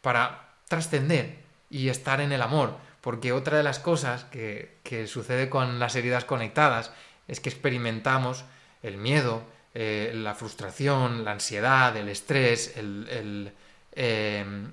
para 0.00 0.48
trascender 0.66 1.44
y 1.70 1.90
estar 1.90 2.20
en 2.20 2.32
el 2.32 2.42
amor, 2.42 2.76
porque 3.02 3.32
otra 3.32 3.58
de 3.58 3.64
las 3.64 3.80
cosas 3.80 4.24
que, 4.24 4.80
sucede 5.06 5.50
con 5.50 5.78
las 5.78 5.96
heridas 5.96 6.24
conectadas 6.24 6.92
es 7.28 7.40
que 7.40 7.50
experimentamos 7.50 8.44
el 8.82 8.96
miedo, 8.96 9.42
eh, 9.74 10.12
la 10.14 10.34
frustración, 10.34 11.24
la 11.24 11.32
ansiedad, 11.32 11.96
el 11.96 12.08
estrés, 12.08 12.76
el, 12.76 13.52
em, 13.92 14.72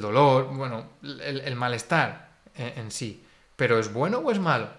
dolor, 0.00 0.46
bueno, 0.46 0.88
el, 1.02 1.54
malestar 1.56 2.30
en, 2.56 2.90
sí. 2.90 3.22
Pero 3.54 3.78
¿es 3.78 3.92
bueno 3.92 4.18
o 4.18 4.30
es 4.30 4.38
malo? 4.38 4.70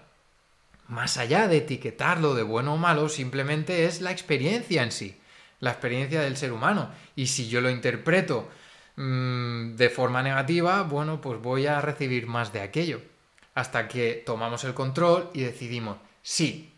Más 0.87 1.17
allá 1.17 1.47
de 1.47 1.57
etiquetarlo 1.57 2.33
de 2.33 2.43
bueno 2.43 2.73
o 2.73 2.77
malo, 2.77 3.07
simplemente 3.07 3.85
es 3.85 4.01
la 4.01 4.11
experiencia 4.11 4.81
en 4.81 4.91
sí, 4.91 5.19
la 5.59 5.71
experiencia 5.71 6.21
del 6.21 6.37
ser 6.37 6.51
humano. 6.53 6.89
Y 7.15 7.27
si 7.27 7.49
yo 7.49 7.61
lo 7.61 7.69
interpreto 7.69 8.49
Mm, 8.97 9.75
de 9.75 9.89
forma 9.91 10.23
negativa, 10.23 10.81
bueno, 10.81 11.21
pues 11.21 11.39
voy 11.39 11.67
a 11.67 11.81
recibir 11.81 12.25
más 12.27 12.51
de 12.51 12.61
aquello. 12.61 13.01
Hasta 13.53 13.87
que 13.87 14.23
tomamos 14.25 14.63
el 14.63 14.73
control 14.73 15.29
y 15.33 15.41
decidimos, 15.43 15.97
sí, 16.23 16.73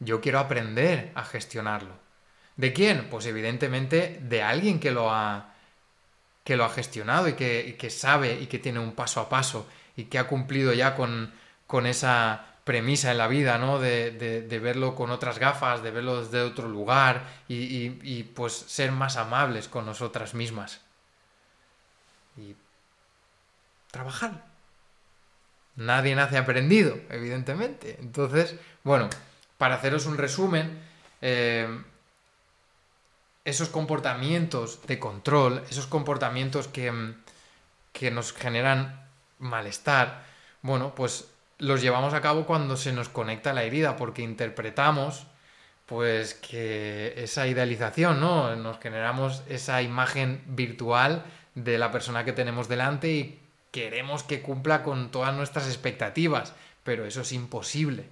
yo 0.00 0.20
quiero 0.20 0.38
aprender 0.38 1.12
a 1.14 1.24
gestionarlo. 1.24 1.92
¿De 2.56 2.72
quién? 2.72 3.08
Pues 3.10 3.26
evidentemente 3.26 4.18
de 4.22 4.42
alguien 4.42 4.80
que 4.80 4.90
lo 4.90 5.10
ha, 5.10 5.54
que 6.44 6.56
lo 6.56 6.64
ha 6.64 6.70
gestionado 6.70 7.28
y 7.28 7.34
que, 7.34 7.90
sabe 7.90 8.40
y 8.40 8.46
que 8.46 8.58
tiene 8.58 8.78
un 8.80 8.92
paso 8.92 9.20
a 9.20 9.28
paso 9.28 9.66
y 9.96 10.04
que 10.04 10.18
ha 10.18 10.28
cumplido 10.28 10.72
ya 10.72 10.94
con, 10.96 11.32
con 11.66 11.86
esa 11.86 12.46
premisa 12.64 13.10
en 13.12 13.18
la 13.18 13.28
vida, 13.28 13.58
¿no? 13.58 13.78
De, 13.78 14.12
de, 14.12 14.58
verlo 14.58 14.94
con 14.94 15.10
otras 15.10 15.38
gafas, 15.38 15.82
de 15.82 15.90
verlo 15.90 16.22
desde 16.22 16.42
otro 16.42 16.68
lugar 16.68 17.24
y, 17.48 17.54
y 18.02 18.24
pues 18.24 18.54
ser 18.54 18.92
más 18.92 19.16
amables 19.16 19.68
con 19.68 19.86
nosotras 19.86 20.34
mismas 20.34 20.83
y 22.36 22.56
trabajar. 23.90 24.44
Nadie 25.76 26.14
nace 26.14 26.38
aprendido, 26.38 26.96
evidentemente. 27.10 27.96
Entonces, 28.00 28.56
bueno, 28.84 29.08
para 29.58 29.76
haceros 29.76 30.06
un 30.06 30.18
resumen, 30.18 30.80
eh, 31.20 31.68
esos 33.44 33.68
comportamientos 33.68 34.86
de 34.86 34.98
control, 34.98 35.62
esos 35.68 35.86
comportamientos 35.86 36.68
que, 36.68 37.14
que 37.92 38.10
nos 38.10 38.32
generan 38.32 39.08
malestar, 39.38 40.24
bueno, 40.62 40.94
pues 40.94 41.28
los 41.58 41.82
llevamos 41.82 42.14
a 42.14 42.20
cabo 42.20 42.46
cuando 42.46 42.76
se 42.76 42.92
nos 42.92 43.08
conecta 43.08 43.52
la 43.52 43.64
herida, 43.64 43.96
porque 43.96 44.22
interpretamos 44.22 45.26
pues 45.86 46.34
que 46.34 47.12
esa 47.16 47.46
idealización, 47.46 48.18
¿no? 48.20 48.56
Nos 48.56 48.78
generamos 48.80 49.42
esa 49.48 49.82
imagen 49.82 50.42
virtual 50.46 51.24
de 51.54 51.78
la 51.78 51.90
persona 51.90 52.24
que 52.24 52.32
tenemos 52.32 52.68
delante 52.68 53.12
y 53.12 53.40
queremos 53.70 54.22
que 54.22 54.42
cumpla 54.42 54.82
con 54.82 55.10
todas 55.10 55.34
nuestras 55.34 55.66
expectativas, 55.66 56.54
pero 56.82 57.04
eso 57.04 57.22
es 57.22 57.32
imposible. 57.32 58.06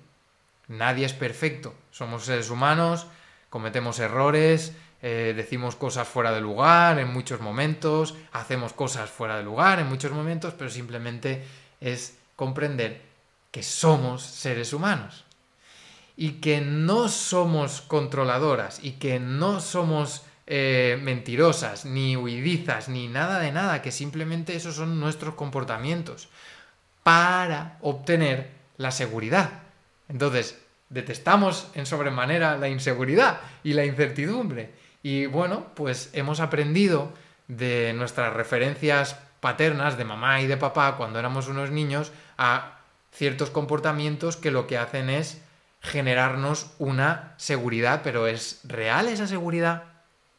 Nadie 0.69 1.07
es 1.07 1.13
perfecto. 1.13 1.75
Somos 1.91 2.25
seres 2.25 2.51
humanos 2.51 3.07
cometemos 3.53 3.99
errores, 3.99 4.73
eh, 5.03 5.35
decimos 5.37 5.77
cosas 5.77 6.09
fuera 6.09 6.33
de 6.33 6.41
lugar 6.41 6.99
en 6.99 7.13
muchos 7.13 7.43
momentos, 7.43 8.15
hacemos 8.33 8.73
cosas 8.73 9.11
fuera 9.11 9.37
de 9.37 9.43
lugar 9.43 9.79
en 9.79 9.91
muchos 9.91 10.11
momentos, 10.11 10.55
pero 10.57 10.71
simplemente 10.71 11.45
es 11.79 12.17
comprender 12.35 13.03
que 13.51 13.63
somos 13.63 14.23
seres 14.23 14.73
humanos 14.73 15.27
y 16.17 16.41
que 16.41 16.63
no 16.63 17.11
somos 17.11 17.83
controladoras 17.83 18.83
y 18.83 18.93
que 18.93 19.21
no 19.21 19.61
somos 19.61 20.23
eh, 20.47 20.99
mentirosas, 21.03 21.85
ni 21.85 22.17
huidizas, 22.17 22.89
ni 22.89 23.09
nada 23.09 23.39
de 23.39 23.53
nada, 23.53 23.81
que 23.81 23.93
simplemente 23.93 24.57
esos 24.57 24.75
son 24.75 24.99
nuestros 24.99 25.35
comportamientos 25.35 26.29
para 27.03 27.79
obtener 27.81 28.51
la 28.77 28.91
seguridad. 28.91 29.51
Entonces, 30.09 30.59
detestamos 30.89 31.69
en 31.75 31.87
sobremanera 31.87 32.59
la 32.59 32.69
inseguridad 32.69 33.41
y 33.63 33.73
la 33.75 33.85
incertidumbre. 33.85 34.71
Y 35.03 35.27
bueno, 35.27 35.67
pues 35.75 36.11
hemos 36.13 36.41
aprendido 36.41 37.13
de 37.49 37.93
nuestras 37.95 38.33
referencias 38.33 39.17
paternas, 39.41 39.97
de 39.97 40.05
mamá 40.05 40.41
y 40.41 40.47
de 40.47 40.57
papá, 40.57 40.97
cuando 40.97 41.19
éramos 41.19 41.49
unos 41.49 41.71
niños, 41.71 42.13
a 42.37 42.79
ciertos 43.13 43.51
comportamientos 43.51 44.37
que 44.37 44.51
lo 44.51 44.67
que 44.67 44.79
hacen 44.79 45.09
es 45.11 45.41
generarnos 45.81 46.71
una 46.79 47.35
seguridad, 47.37 48.03
pero 48.05 48.27
¿es 48.27 48.61
real 48.65 49.09
esa 49.09 49.27
seguridad 49.27 49.92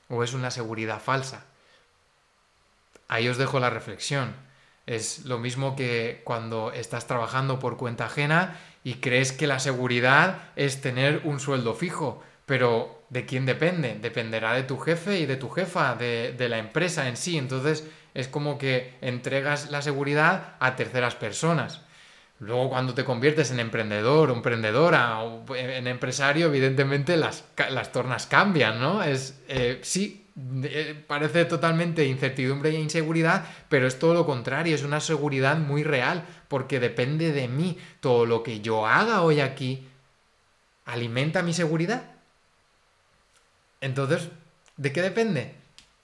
o 0.09 0.23
es 0.23 0.33
una 0.33 0.51
seguridad 0.51 1.01
falsa? 1.01 1.45
Ahí 3.07 3.27
os 3.27 3.37
dejo 3.37 3.59
la 3.59 3.69
reflexión. 3.69 4.33
Es 4.85 5.25
lo 5.25 5.39
mismo 5.39 5.75
que 5.75 6.21
cuando 6.23 6.71
estás 6.71 7.07
trabajando 7.07 7.59
por 7.59 7.77
cuenta 7.77 8.05
ajena 8.05 8.59
y 8.83 8.95
crees 8.95 9.31
que 9.31 9.47
la 9.47 9.59
seguridad 9.59 10.49
es 10.55 10.81
tener 10.81 11.21
un 11.23 11.39
sueldo 11.39 11.73
fijo, 11.73 12.21
pero 12.45 13.03
¿de 13.09 13.25
quién 13.25 13.45
depende? 13.45 13.97
Dependerá 14.01 14.53
de 14.53 14.63
tu 14.63 14.77
jefe 14.77 15.19
y 15.19 15.25
de 15.25 15.37
tu 15.37 15.49
jefa, 15.49 15.95
de, 15.95 16.35
la 16.49 16.57
empresa 16.57 17.07
en 17.07 17.15
sí. 17.15 17.37
Entonces 17.37 17.87
es 18.13 18.27
como 18.27 18.57
que 18.57 18.97
entregas 19.01 19.71
la 19.71 19.81
seguridad 19.81 20.55
a 20.59 20.75
terceras 20.75 21.15
personas. 21.15 21.82
Luego 22.43 22.69
cuando 22.69 22.93
te 22.93 23.05
conviertes 23.05 23.51
en 23.51 23.59
emprendedor 23.59 24.29
o 24.29 24.33
emprendedora 24.33 25.19
o 25.21 25.55
en 25.55 25.87
empresario, 25.87 26.47
evidentemente 26.47 27.15
las, 27.15 27.45
las 27.69 27.91
tornas 27.91 28.27
cambian, 28.27 28.81
¿no? 28.81 29.01
Es, 29.01 29.39
eh, 29.47 29.79
sí, 29.81 30.25
eh, 30.63 31.01
parece 31.07 31.45
totalmente 31.45 32.05
incertidumbre 32.05 32.71
e 32.71 32.79
inseguridad, 32.79 33.45
pero 33.69 33.87
es 33.87 33.97
todo 33.97 34.13
lo 34.13 34.25
contrario, 34.25 34.75
es 34.75 34.83
una 34.83 34.99
seguridad 34.99 35.57
muy 35.57 35.83
real, 35.83 36.25
porque 36.49 36.81
depende 36.81 37.31
de 37.31 37.47
mí. 37.47 37.77
Todo 38.01 38.25
lo 38.25 38.43
que 38.43 38.59
yo 38.59 38.85
haga 38.85 39.21
hoy 39.21 39.39
aquí 39.39 39.87
alimenta 40.85 41.43
mi 41.43 41.53
seguridad. 41.53 42.03
Entonces, 43.79 44.27
¿de 44.75 44.91
qué 44.91 45.01
depende? 45.01 45.55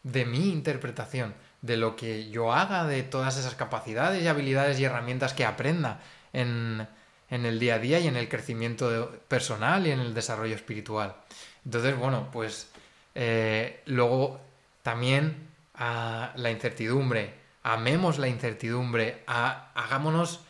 De 0.04 0.26
mi 0.26 0.52
interpretación, 0.52 1.34
de 1.62 1.76
lo 1.76 1.98
que 1.98 2.30
yo 2.30 2.54
haga, 2.54 2.86
de 2.86 3.04
todas 3.04 3.38
esas 3.38 3.56
capacidades 3.56 4.24
y 4.24 4.28
habilidades 4.28 4.80
y 4.80 4.86
herramientas 4.86 5.34
que 5.34 5.44
aprenda 5.44 6.00
en, 6.34 6.88
el 7.30 7.60
día 7.60 7.76
a 7.76 7.80
día 7.80 8.00
y 8.00 8.08
en 8.08 8.16
el 8.16 8.28
crecimiento 8.28 9.12
personal 9.28 9.86
y 9.88 9.92
en 9.92 10.00
el 10.00 10.14
desarrollo 10.14 10.56
espiritual. 10.56 11.16
Entonces, 11.66 11.98
bueno, 11.98 12.30
pues 12.32 12.70
eh, 13.16 13.82
luego 13.86 14.42
también 14.82 15.48
a 15.76 16.34
la 16.36 16.52
incertidumbre, 16.52 17.34
amemos 17.64 18.18
la 18.18 18.28
incertidumbre, 18.28 19.24
hagámonos 19.28 20.42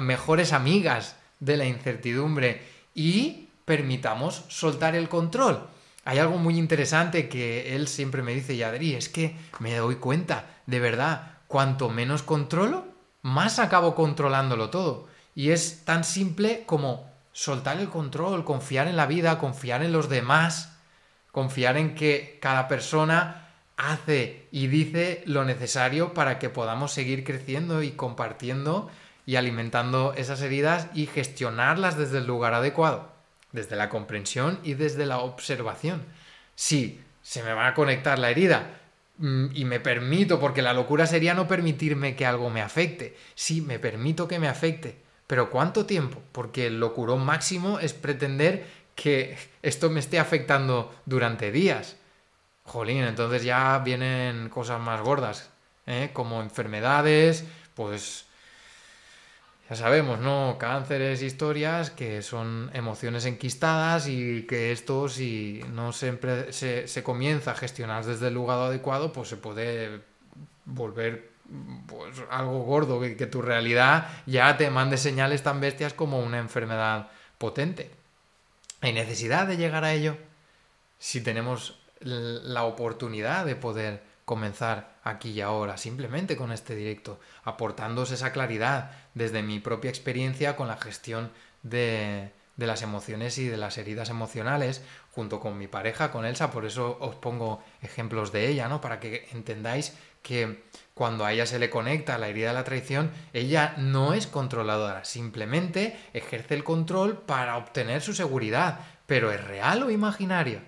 mejores 0.00 0.52
amigas 0.52 1.16
de 1.40 1.56
la 1.56 1.64
incertidumbre 1.66 2.62
y 2.94 3.48
permitamos 3.64 4.44
soltar 4.48 4.94
el 4.94 5.08
control. 5.08 5.66
Hay 6.04 6.18
algo 6.18 6.36
muy 6.38 6.58
interesante 6.58 7.28
que 7.28 7.76
él 7.76 7.86
siempre 7.86 8.22
me 8.22 8.34
dice, 8.34 8.56
Yadri, 8.56 8.94
es 8.94 9.08
que 9.08 9.36
me 9.60 9.74
doy 9.76 9.96
cuenta, 9.96 10.46
de 10.66 10.80
verdad, 10.80 11.38
cuanto 11.46 11.88
menos 11.90 12.22
controlo, 12.22 12.86
más 13.22 13.58
acabo 13.58 13.94
controlándolo 13.94 14.70
todo. 14.70 15.08
Y 15.34 15.50
es 15.50 15.84
tan 15.84 16.04
simple 16.04 16.64
como 16.66 17.10
soltar 17.32 17.78
el 17.78 17.88
control, 17.88 18.44
confiar 18.44 18.88
en 18.88 18.96
la 18.96 19.06
vida, 19.06 19.38
confiar 19.38 19.82
en 19.82 19.92
los 19.92 20.08
demás, 20.08 20.76
confiar 21.30 21.76
en 21.76 21.94
que 21.94 22.38
cada 22.40 22.68
persona 22.68 23.48
hace 23.76 24.46
y 24.52 24.66
dice 24.66 25.22
lo 25.26 25.44
necesario 25.44 26.14
para 26.14 26.38
que 26.38 26.50
podamos 26.50 26.92
seguir 26.92 27.24
creciendo 27.24 27.82
y 27.82 27.92
compartiendo 27.92 28.90
y 29.24 29.36
alimentando 29.36 30.14
esas 30.16 30.42
heridas 30.42 30.88
y 30.94 31.06
gestionarlas 31.06 31.96
desde 31.96 32.18
el 32.18 32.26
lugar 32.26 32.54
adecuado, 32.54 33.10
desde 33.52 33.76
la 33.76 33.88
comprensión 33.88 34.58
y 34.62 34.74
desde 34.74 35.06
la 35.06 35.18
observación. 35.18 36.04
Si 36.54 37.00
se 37.22 37.42
me 37.42 37.54
va 37.54 37.68
a 37.68 37.74
conectar 37.74 38.18
la 38.18 38.30
herida 38.30 38.80
mm, 39.18 39.46
y 39.54 39.64
me 39.64 39.80
permito, 39.80 40.38
porque 40.38 40.60
la 40.60 40.74
locura 40.74 41.06
sería 41.06 41.34
no 41.34 41.48
permitirme 41.48 42.16
que 42.16 42.26
algo 42.26 42.50
me 42.50 42.62
afecte, 42.62 43.16
si 43.34 43.62
me 43.62 43.78
permito 43.78 44.28
que 44.28 44.38
me 44.38 44.48
afecte, 44.48 45.01
pero 45.26 45.50
¿cuánto 45.50 45.86
tiempo? 45.86 46.22
Porque 46.32 46.66
el 46.66 46.80
locurón 46.80 47.24
máximo 47.24 47.78
es 47.78 47.92
pretender 47.92 48.66
que 48.94 49.36
esto 49.62 49.90
me 49.90 50.00
esté 50.00 50.18
afectando 50.18 50.94
durante 51.06 51.50
días. 51.50 51.96
Jolín, 52.64 53.02
entonces 53.04 53.42
ya 53.42 53.78
vienen 53.78 54.48
cosas 54.48 54.80
más 54.80 55.00
gordas, 55.00 55.50
¿eh? 55.86 56.10
como 56.12 56.42
enfermedades, 56.42 57.44
pues 57.74 58.26
ya 59.68 59.76
sabemos, 59.76 60.20
¿no? 60.20 60.56
Cánceres, 60.58 61.22
historias 61.22 61.90
que 61.90 62.22
son 62.22 62.70
emociones 62.74 63.24
enquistadas 63.24 64.06
y 64.06 64.42
que 64.42 64.70
esto 64.70 65.08
si 65.08 65.64
no 65.72 65.92
siempre 65.92 66.52
se 66.52 67.02
comienza 67.02 67.52
a 67.52 67.54
gestionar 67.54 68.04
desde 68.04 68.28
el 68.28 68.34
lugar 68.34 68.58
adecuado, 68.58 69.12
pues 69.12 69.28
se 69.28 69.36
puede 69.36 70.02
volver 70.66 71.31
pues, 71.86 72.16
algo 72.30 72.62
gordo, 72.62 73.00
que, 73.00 73.26
tu 73.26 73.42
realidad 73.42 74.08
ya 74.26 74.56
te 74.56 74.70
mande 74.70 74.96
señales 74.96 75.42
tan 75.42 75.60
bestias 75.60 75.94
como 75.94 76.20
una 76.20 76.38
enfermedad 76.38 77.08
potente. 77.38 77.90
¿Hay 78.80 78.92
necesidad 78.92 79.46
de 79.46 79.56
llegar 79.56 79.84
a 79.84 79.92
ello? 79.92 80.16
Si 80.98 81.20
tenemos 81.20 81.78
la 82.00 82.64
oportunidad 82.64 83.44
de 83.44 83.56
poder 83.56 84.02
comenzar 84.24 84.96
aquí 85.04 85.30
y 85.30 85.40
ahora, 85.40 85.76
simplemente 85.76 86.36
con 86.36 86.52
este 86.52 86.74
directo, 86.74 87.20
aportándoos 87.44 88.12
esa 88.12 88.32
claridad 88.32 88.92
desde 89.14 89.42
mi 89.42 89.58
propia 89.58 89.90
experiencia 89.90 90.56
con 90.56 90.68
la 90.68 90.76
gestión 90.76 91.30
de, 91.62 92.32
de 92.56 92.66
las 92.66 92.82
emociones 92.82 93.38
y 93.38 93.48
de 93.48 93.56
las 93.56 93.78
heridas 93.78 94.10
emocionales, 94.10 94.82
junto 95.10 95.40
con 95.40 95.58
mi 95.58 95.68
pareja, 95.68 96.10
con 96.10 96.24
Elsa, 96.24 96.50
por 96.50 96.64
eso 96.64 96.96
os 97.00 97.14
pongo 97.14 97.62
ejemplos 97.82 98.32
de 98.32 98.48
ella, 98.48 98.68
¿no? 98.68 98.80
Para 98.80 99.00
que 99.00 99.28
entendáis 99.32 99.94
que 100.22 100.62
cuando 100.94 101.24
a 101.24 101.32
ella 101.32 101.46
se 101.46 101.58
le 101.58 101.70
conecta 101.70 102.18
la 102.18 102.28
herida 102.28 102.48
de 102.48 102.54
la 102.54 102.64
traición, 102.64 103.10
ella 103.32 103.74
no 103.78 104.14
es 104.14 104.26
controladora, 104.26 105.04
simplemente 105.04 105.98
ejerce 106.12 106.54
el 106.54 106.64
control 106.64 107.18
para 107.18 107.56
obtener 107.56 108.02
su 108.02 108.14
seguridad. 108.14 108.80
Pero 109.06 109.32
¿es 109.32 109.42
real 109.42 109.82
o 109.82 109.90
imaginaria 109.90 110.62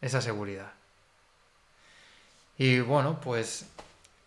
esa 0.00 0.20
seguridad? 0.20 0.72
Y 2.56 2.80
bueno, 2.80 3.20
pues 3.20 3.66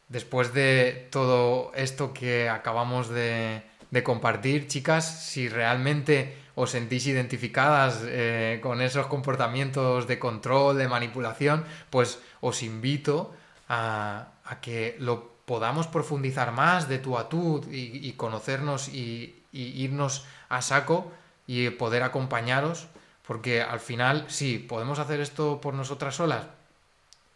después 0.09 0.53
de 0.53 1.07
todo 1.11 1.71
esto 1.75 2.13
que 2.13 2.49
acabamos 2.49 3.09
de, 3.09 3.63
compartir, 4.03 4.67
chicas, 4.67 5.23
si 5.25 5.49
realmente 5.49 6.35
os 6.55 6.71
sentís 6.71 7.05
identificadas 7.07 8.01
eh, 8.05 8.59
con 8.61 8.81
esos 8.81 9.05
comportamientos 9.05 10.07
de 10.07 10.17
control, 10.17 10.77
de 10.77 10.87
manipulación, 10.87 11.63
pues 11.89 12.19
os 12.41 12.63
invito 12.63 13.33
a, 13.73 14.59
que 14.61 14.95
lo 14.99 15.31
podamos 15.45 15.87
profundizar 15.87 16.51
más 16.51 16.87
de 16.87 16.99
tú 16.99 17.17
a 17.17 17.27
y, 17.71 18.13
conocernos 18.13 18.89
y, 18.89 19.43
irnos 19.51 20.25
a 20.49 20.61
saco 20.61 21.11
y 21.47 21.69
poder 21.71 22.03
acompañaros, 22.03 22.87
porque 23.27 23.61
al 23.61 23.79
final 23.79 24.25
sí, 24.27 24.57
podemos 24.57 24.99
hacer 24.99 25.19
esto 25.19 25.59
por 25.61 25.73
nosotras 25.73 26.15
solas, 26.15 26.45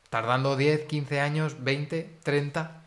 tardando 0.09 0.55
10, 0.55 0.85
15 0.85 1.19
años, 1.19 1.63
20, 1.63 2.17
30, 2.23 2.81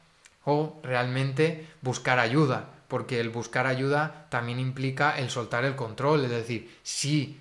o 0.44 0.80
realmente 0.82 1.66
buscar 1.82 2.18
ayuda, 2.18 2.70
porque 2.88 3.20
el 3.20 3.28
buscar 3.28 3.66
ayuda 3.66 4.26
también 4.30 4.58
implica 4.58 5.18
el 5.18 5.30
soltar 5.30 5.64
el 5.64 5.76
control, 5.76 6.24
es 6.24 6.30
decir, 6.30 6.74
sí, 6.82 7.38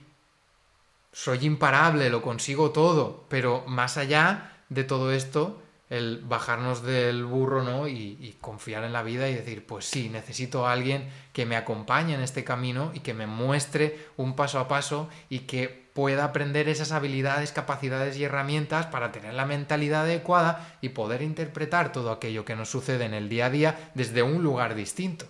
soy 1.14 1.46
imparable, 1.46 2.10
lo 2.10 2.22
consigo 2.22 2.72
todo, 2.72 3.26
pero 3.30 3.64
más 3.68 3.98
allá 3.98 4.58
de 4.70 4.84
todo 4.84 5.12
esto, 5.12 5.62
el 5.90 6.22
bajarnos 6.24 6.84
del 6.84 7.26
burro, 7.26 7.64
¿no? 7.64 7.88
Y, 7.88 8.36
confiar 8.42 8.84
en 8.84 8.94
la 8.94 9.04
vida 9.04 9.28
y 9.28 9.36
decir, 9.36 9.66
pues 9.66 9.86
sí, 9.86 10.10
necesito 10.10 10.68
a 10.68 10.72
alguien 10.72 11.10
que 11.34 11.46
me 11.46 11.56
acompañe 11.56 12.14
en 12.14 12.22
este 12.22 12.44
camino 12.44 12.92
y 12.94 13.00
que 13.00 13.14
me 13.14 13.28
muestre 13.28 14.08
un 14.18 14.36
paso 14.36 14.60
a 14.60 14.68
paso 14.68 15.10
y 15.30 15.40
que 15.40 15.90
pueda 15.94 16.24
aprender 16.24 16.70
esas 16.70 16.92
habilidades, 16.92 17.52
capacidades 17.52 18.18
y 18.18 18.24
herramientas 18.24 18.86
para 18.86 19.12
tener 19.12 19.34
la 19.34 19.46
mentalidad 19.46 20.04
adecuada 20.04 20.78
y 20.82 20.90
poder 20.90 21.22
interpretar 21.22 21.92
todo 21.92 22.12
aquello 22.12 22.46
que 22.46 22.56
nos 22.56 22.70
sucede 22.70 23.06
en 23.06 23.14
el 23.14 23.28
día 23.28 23.48
a 23.48 23.50
día 23.50 23.92
desde 23.96 24.24
un 24.24 24.44
lugar 24.44 24.76
distinto. 24.76 25.26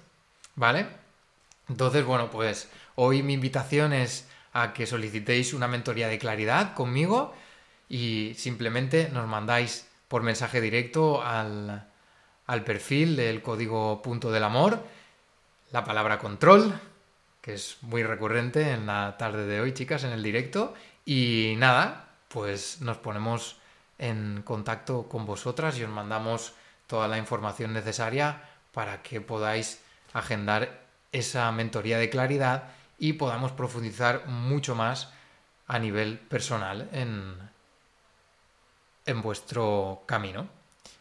¿Vale? 0.55 0.87
Entonces, 1.69 2.03
bueno, 2.03 2.29
pues 2.29 2.69
hoy 2.95 3.23
mi 3.23 3.33
invitación 3.33 3.93
es 3.93 4.27
a 4.53 4.73
que 4.73 4.85
solicitéis 4.85 5.53
una 5.53 5.67
mentoría 5.67 6.07
de 6.07 6.19
claridad 6.19 6.73
conmigo 6.73 7.33
y 7.87 8.33
simplemente 8.35 9.09
nos 9.11 9.27
mandáis 9.27 9.88
por 10.09 10.21
mensaje 10.21 10.59
directo 10.59 11.23
al, 11.23 11.87
al 12.45 12.63
perfil 12.65 13.15
del 13.15 13.41
código 13.41 14.01
punto 14.01 14.31
del 14.31 14.43
amor 14.43 14.83
la 15.71 15.83
palabra 15.83 16.17
control, 16.17 16.79
que 17.41 17.53
es 17.53 17.77
muy 17.81 18.03
recurrente 18.03 18.71
en 18.71 18.87
la 18.87 19.17
tarde 19.17 19.45
de 19.45 19.61
hoy, 19.61 19.73
chicas, 19.73 20.03
en 20.03 20.11
el 20.11 20.23
directo. 20.23 20.73
Y 21.05 21.55
nada, 21.57 22.09
pues 22.27 22.81
nos 22.81 22.97
ponemos 22.97 23.57
en 23.97 24.41
contacto 24.43 25.07
con 25.07 25.25
vosotras 25.25 25.77
y 25.77 25.83
os 25.83 25.89
mandamos 25.89 26.53
toda 26.87 27.07
la 27.07 27.17
información 27.17 27.73
necesaria 27.73 28.41
para 28.73 29.01
que 29.01 29.21
podáis 29.21 29.81
agendar 30.13 30.87
esa 31.11 31.51
mentoría 31.51 31.97
de 31.97 32.09
claridad 32.09 32.71
y 32.97 33.13
podamos 33.13 33.51
profundizar 33.51 34.27
mucho 34.27 34.75
más 34.75 35.11
a 35.67 35.79
nivel 35.79 36.17
personal 36.17 36.89
en, 36.91 37.37
en 39.09 39.21
vuestro 39.21 40.03
camino 40.05 40.47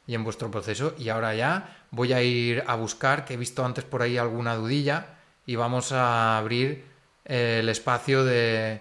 y 0.06 0.14
en 0.14 0.24
vuestro 0.24 0.50
proceso. 0.50 0.94
Y 0.98 1.10
ahora 1.10 1.34
ya 1.34 1.84
voy 1.90 2.12
a 2.12 2.22
ir 2.22 2.64
a 2.66 2.74
buscar, 2.74 3.24
que 3.24 3.34
he 3.34 3.36
visto 3.36 3.64
antes 3.64 3.84
por 3.84 4.02
ahí 4.02 4.16
alguna 4.16 4.54
dudilla, 4.54 5.18
y 5.46 5.56
vamos 5.56 5.92
a 5.92 6.38
abrir 6.38 6.84
el 7.24 7.68
espacio 7.68 8.24
de 8.24 8.80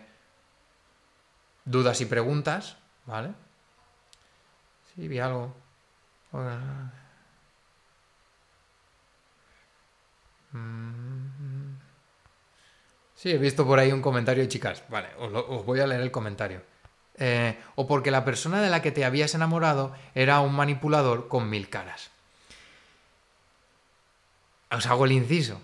dudas 1.65 1.99
y 2.01 2.05
preguntas, 2.05 2.77
¿vale? 3.05 3.31
Sí, 4.95 5.07
vi 5.07 5.19
algo. 5.19 5.55
Mm. 10.51 11.75
Sí, 13.15 13.31
he 13.31 13.37
visto 13.37 13.65
por 13.65 13.79
ahí 13.79 13.91
un 13.91 14.01
comentario, 14.01 14.45
chicas. 14.45 14.83
Vale, 14.89 15.09
os 15.17 15.65
voy 15.65 15.79
a 15.79 15.87
leer 15.87 16.01
el 16.01 16.11
comentario. 16.11 16.61
Eh, 17.19 17.57
o 17.75 17.87
porque 17.87 18.11
la 18.11 18.23
persona 18.23 18.61
de 18.61 18.69
la 18.69 18.81
que 18.81 18.91
te 18.91 19.03
habías 19.03 19.33
enamorado 19.33 19.93
era 20.13 20.39
un 20.39 20.53
manipulador 20.53 21.27
con 21.27 21.49
mil 21.49 21.69
caras. 21.69 22.11
Os 24.69 24.85
hago 24.85 25.05
el 25.05 25.13
inciso. 25.13 25.61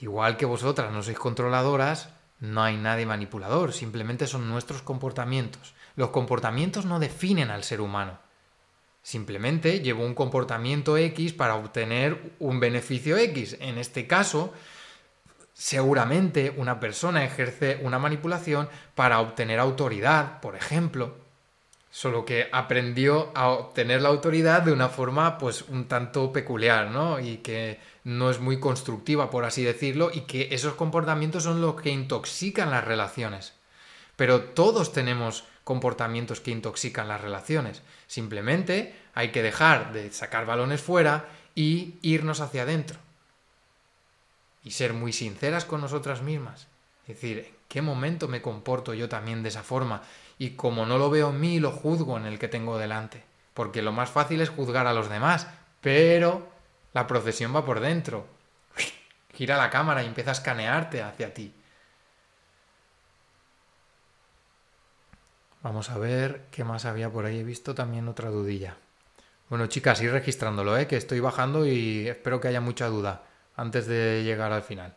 Igual 0.00 0.36
que 0.36 0.46
vosotras 0.46 0.92
no 0.92 1.02
sois 1.02 1.18
controladoras, 1.18 2.10
no 2.40 2.62
hay 2.62 2.76
nadie 2.76 3.06
manipulador, 3.06 3.72
simplemente 3.72 4.26
son 4.26 4.48
nuestros 4.48 4.82
comportamientos. 4.82 5.74
Los 5.94 6.10
comportamientos 6.10 6.84
no 6.84 6.98
definen 6.98 7.50
al 7.50 7.64
ser 7.64 7.80
humano. 7.80 8.18
Simplemente 9.02 9.80
llevo 9.80 10.04
un 10.04 10.14
comportamiento 10.14 10.96
X 10.98 11.32
para 11.32 11.54
obtener 11.54 12.34
un 12.38 12.60
beneficio 12.60 13.16
X. 13.16 13.56
En 13.60 13.78
este 13.78 14.06
caso, 14.06 14.52
Seguramente 15.58 16.52
una 16.54 16.78
persona 16.80 17.24
ejerce 17.24 17.80
una 17.82 17.98
manipulación 17.98 18.68
para 18.94 19.20
obtener 19.20 19.58
autoridad, 19.58 20.38
por 20.40 20.54
ejemplo, 20.54 21.16
solo 21.90 22.26
que 22.26 22.50
aprendió 22.52 23.32
a 23.34 23.48
obtener 23.48 24.02
la 24.02 24.10
autoridad 24.10 24.60
de 24.60 24.72
una 24.72 24.90
forma 24.90 25.38
pues 25.38 25.62
un 25.62 25.88
tanto 25.88 26.30
peculiar, 26.30 26.90
¿no? 26.90 27.20
Y 27.20 27.38
que 27.38 27.80
no 28.04 28.28
es 28.28 28.38
muy 28.38 28.60
constructiva, 28.60 29.30
por 29.30 29.46
así 29.46 29.64
decirlo, 29.64 30.10
y 30.12 30.20
que 30.22 30.48
esos 30.50 30.74
comportamientos 30.74 31.44
son 31.44 31.62
los 31.62 31.80
que 31.80 31.88
intoxican 31.88 32.70
las 32.70 32.84
relaciones. 32.84 33.54
Pero 34.14 34.42
todos 34.42 34.92
tenemos 34.92 35.44
comportamientos 35.64 36.40
que 36.40 36.50
intoxican 36.50 37.08
las 37.08 37.22
relaciones. 37.22 37.80
Simplemente 38.08 38.94
hay 39.14 39.32
que 39.32 39.42
dejar 39.42 39.94
de 39.94 40.12
sacar 40.12 40.44
balones 40.44 40.82
fuera 40.82 41.30
y 41.54 41.94
irnos 42.02 42.40
hacia 42.40 42.64
adentro 42.64 43.05
y 44.66 44.72
ser 44.72 44.94
muy 44.94 45.12
sinceras 45.12 45.64
con 45.64 45.80
nosotras 45.80 46.22
mismas. 46.22 46.66
Es 47.06 47.14
decir, 47.14 47.38
¿en 47.38 47.54
qué 47.68 47.82
momento 47.82 48.26
me 48.26 48.42
comporto 48.42 48.94
yo 48.94 49.08
también 49.08 49.44
de 49.44 49.50
esa 49.50 49.62
forma? 49.62 50.02
Y 50.38 50.50
como 50.50 50.86
no 50.86 50.98
lo 50.98 51.08
veo 51.08 51.30
en 51.30 51.38
mí, 51.38 51.60
lo 51.60 51.70
juzgo 51.70 52.16
en 52.16 52.26
el 52.26 52.40
que 52.40 52.48
tengo 52.48 52.76
delante. 52.76 53.22
Porque 53.54 53.80
lo 53.80 53.92
más 53.92 54.10
fácil 54.10 54.40
es 54.40 54.48
juzgar 54.48 54.88
a 54.88 54.92
los 54.92 55.08
demás, 55.08 55.46
pero 55.80 56.48
la 56.94 57.06
procesión 57.06 57.54
va 57.54 57.64
por 57.64 57.78
dentro. 57.78 58.26
Gira 59.34 59.56
la 59.56 59.70
cámara 59.70 60.02
y 60.02 60.06
empieza 60.06 60.30
a 60.30 60.32
escanearte 60.32 61.00
hacia 61.00 61.32
ti. 61.32 61.54
Vamos 65.62 65.90
a 65.90 65.98
ver 65.98 66.46
qué 66.50 66.64
más 66.64 66.86
había 66.86 67.08
por 67.08 67.24
ahí. 67.24 67.38
He 67.38 67.44
visto 67.44 67.72
también 67.72 68.08
otra 68.08 68.30
dudilla. 68.30 68.76
Bueno, 69.48 69.68
chicas, 69.68 70.02
ir 70.02 70.10
registrándolo, 70.10 70.76
¿eh? 70.76 70.88
que 70.88 70.96
estoy 70.96 71.20
bajando 71.20 71.64
y 71.68 72.08
espero 72.08 72.40
que 72.40 72.48
haya 72.48 72.60
mucha 72.60 72.88
duda 72.88 73.25
antes 73.56 73.86
de 73.86 74.22
llegar 74.24 74.52
al 74.52 74.62
final. 74.62 74.94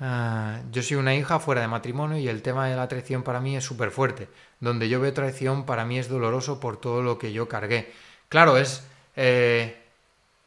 Ah, 0.00 0.60
yo 0.72 0.82
soy 0.82 0.96
una 0.96 1.14
hija 1.14 1.38
fuera 1.38 1.60
de 1.60 1.68
matrimonio 1.68 2.18
y 2.18 2.28
el 2.28 2.42
tema 2.42 2.66
de 2.66 2.74
la 2.74 2.88
traición 2.88 3.22
para 3.22 3.40
mí 3.40 3.56
es 3.56 3.64
súper 3.64 3.90
fuerte. 3.90 4.28
Donde 4.58 4.88
yo 4.88 5.00
veo 5.00 5.12
traición 5.12 5.64
para 5.64 5.84
mí 5.84 5.98
es 5.98 6.08
doloroso 6.08 6.58
por 6.58 6.80
todo 6.80 7.02
lo 7.02 7.18
que 7.18 7.32
yo 7.32 7.48
cargué. 7.48 7.92
Claro, 8.28 8.56
es 8.56 8.84
eh, 9.16 9.82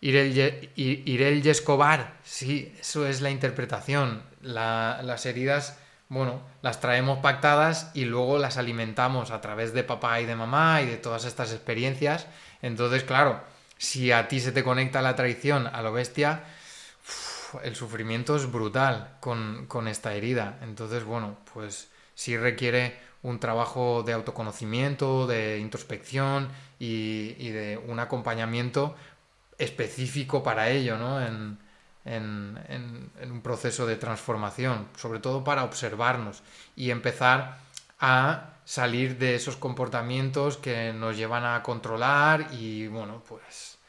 Irel, 0.02 1.42
y 1.46 1.50
Escobar. 1.50 2.16
Sí, 2.24 2.74
eso 2.80 3.08
es 3.08 3.22
la 3.22 3.30
interpretación. 3.30 4.24
las 4.42 5.26
heridas, 5.26 5.80
bueno, 6.10 6.42
las 6.62 6.80
traemos 6.80 7.20
pactadas 7.20 7.92
y 7.94 8.06
luego 8.06 8.38
las 8.38 8.58
alimentamos 8.58 9.32
a 9.32 9.42
través 9.42 9.74
de 9.74 9.84
papá 9.84 10.20
y 10.22 10.26
de 10.26 10.36
mamá 10.36 10.82
y 10.82 10.88
de 10.88 10.98
todas 10.98 11.26
estas 11.26 11.54
experiencias. 11.54 12.28
Entonces, 12.62 13.04
claro, 13.04 13.42
si 13.78 14.12
a 14.12 14.28
ti 14.28 14.40
se 14.40 14.52
te 14.52 14.64
conecta 14.64 15.02
la 15.02 15.16
traición 15.16 15.68
a 15.68 15.82
lo 15.82 15.94
bestia, 15.94 16.44
el 17.64 17.76
sufrimiento 17.76 18.36
es 18.36 18.52
brutal 18.52 19.18
con, 19.20 19.88
esta 19.88 20.14
herida. 20.14 20.60
Entonces, 20.62 21.04
bueno, 21.04 21.38
pues 21.54 21.90
sí 22.14 22.38
requiere 22.38 22.98
un 23.24 23.40
trabajo 23.40 24.04
de 24.04 24.14
autoconocimiento, 24.14 25.28
de 25.28 25.60
introspección 25.60 26.50
y, 26.80 27.50
de 27.50 27.78
un 27.88 28.00
acompañamiento 28.00 28.96
específico 29.58 30.44
para 30.44 30.70
ello, 30.70 30.98
¿no? 30.98 31.22
En, 31.22 31.60
un 32.06 33.42
proceso 33.42 33.88
de 33.88 33.96
transformación, 33.96 34.88
sobre 34.96 35.20
todo 35.20 35.44
para 35.44 35.64
observarnos 35.64 36.44
y 36.76 36.92
empezar 36.92 37.58
a 38.00 38.52
salir 38.64 39.18
de 39.18 39.36
esos 39.36 39.58
comportamientos 39.58 40.58
que 40.58 40.94
nos 40.94 41.18
llevan 41.18 41.46
a 41.46 41.64
controlar 41.64 42.54
y, 42.54 42.88
bueno, 42.88 43.24
pues 43.28 43.80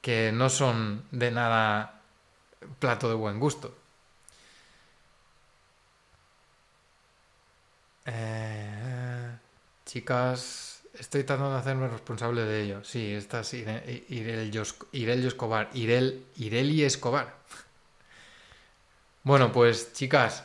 que 0.00 0.30
no 0.30 0.48
son 0.48 1.02
de 1.10 1.32
nada 1.32 1.95
plato 2.78 3.08
de 3.08 3.14
buen 3.14 3.38
gusto. 3.40 3.74
Eh, 8.06 9.36
chicas, 9.84 10.82
estoy 10.98 11.24
tratando 11.24 11.52
de 11.52 11.58
hacerme 11.58 11.88
responsable 11.88 12.42
de 12.44 12.62
ello. 12.62 12.84
Sí, 12.84 13.12
esta 13.14 13.40
es 13.40 13.54
Irel, 13.54 15.26
Escobar. 15.26 15.70
Irel, 15.74 16.24
Ireli 16.36 16.84
Escobar. 16.84 17.34
Bueno, 19.24 19.52
pues 19.52 19.92
chicas, 19.92 20.44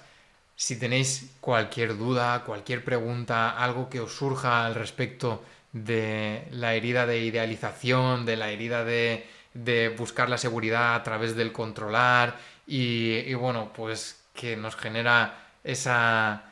si 0.55 0.77
tenéis 0.79 1.36
cualquier 1.39 1.97
duda, 1.97 2.43
cualquier 2.43 2.84
pregunta, 2.84 3.51
algo 3.51 3.89
que 3.89 3.99
os 3.99 4.13
surja 4.15 4.65
al 4.65 4.75
respecto 4.75 5.43
de 5.71 6.47
la 6.51 6.73
herida 6.75 7.05
de 7.05 7.19
idealización, 7.19 8.25
de 8.25 8.36
la 8.38 8.51
herida 8.51 8.84
de 8.84 9.25
de 9.53 9.89
buscar 9.89 10.29
la 10.29 10.37
seguridad 10.37 10.95
a 10.95 11.03
través 11.03 11.35
del 11.35 11.51
controlar 11.51 12.37
y, 12.65 13.33
bueno, 13.33 13.71
pues 13.73 14.23
que 14.33 14.55
nos 14.55 14.75
genera 14.75 15.49
esa, 15.63 16.45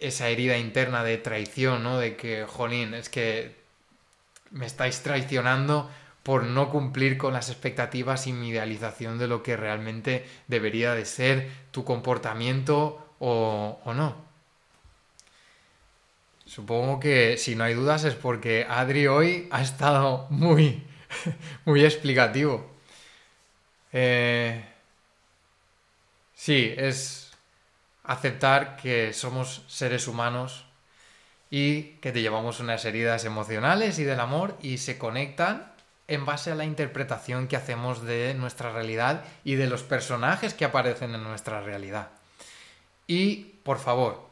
esa 0.00 0.28
herida 0.28 0.56
interna 0.56 1.04
de 1.04 1.18
traición, 1.18 1.82
¿no? 1.82 1.98
De 1.98 2.16
que, 2.16 2.44
jolín, 2.46 2.94
es 2.94 3.08
que 3.08 3.56
me 4.50 4.66
estáis 4.66 5.02
traicionando 5.02 5.90
por 6.22 6.44
no 6.44 6.70
cumplir 6.70 7.18
con 7.18 7.32
las 7.32 7.48
expectativas 7.48 8.26
y 8.26 8.32
mi 8.32 8.48
idealización 8.50 9.18
de 9.18 9.28
lo 9.28 9.42
que 9.42 9.56
realmente 9.56 10.26
debería 10.46 10.94
de 10.94 11.04
ser 11.04 11.50
tu 11.70 11.84
comportamiento 11.84 13.14
o, 13.18 13.80
o 13.84 13.94
no. 13.94 14.28
Supongo 16.46 16.98
que 16.98 17.36
si 17.36 17.54
no 17.54 17.64
hay 17.64 17.74
dudas 17.74 18.04
es 18.04 18.14
porque 18.14 18.66
Adri 18.68 19.06
hoy 19.06 19.48
ha 19.50 19.60
estado 19.60 20.26
muy, 20.30 20.82
muy 21.64 21.84
explicativo. 21.84 22.70
Eh, 23.92 24.64
sí, 26.34 26.74
es 26.76 27.32
aceptar 28.04 28.76
que 28.76 29.12
somos 29.12 29.64
seres 29.68 30.08
humanos 30.08 30.64
y 31.50 31.94
que 32.00 32.12
te 32.12 32.20
llevamos 32.20 32.60
unas 32.60 32.84
heridas 32.84 33.24
emocionales 33.24 33.98
y 33.98 34.04
del 34.04 34.20
amor 34.20 34.56
y 34.62 34.78
se 34.78 34.98
conectan 34.98 35.72
en 36.08 36.24
base 36.24 36.50
a 36.50 36.54
la 36.54 36.64
interpretación 36.64 37.48
que 37.48 37.56
hacemos 37.56 38.02
de 38.02 38.34
nuestra 38.34 38.72
realidad 38.72 39.24
y 39.44 39.56
de 39.56 39.66
los 39.66 39.82
personajes 39.82 40.54
que 40.54 40.64
aparecen 40.64 41.14
en 41.14 41.22
nuestra 41.22 41.60
realidad. 41.60 42.08
Y, 43.06 43.56
por 43.62 43.78
favor, 43.78 44.26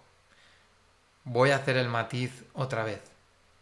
voy 1.25 1.51
a 1.51 1.57
hacer 1.57 1.77
el 1.77 1.89
matiz 1.89 2.45
otra 2.55 2.83
vez. 2.83 3.03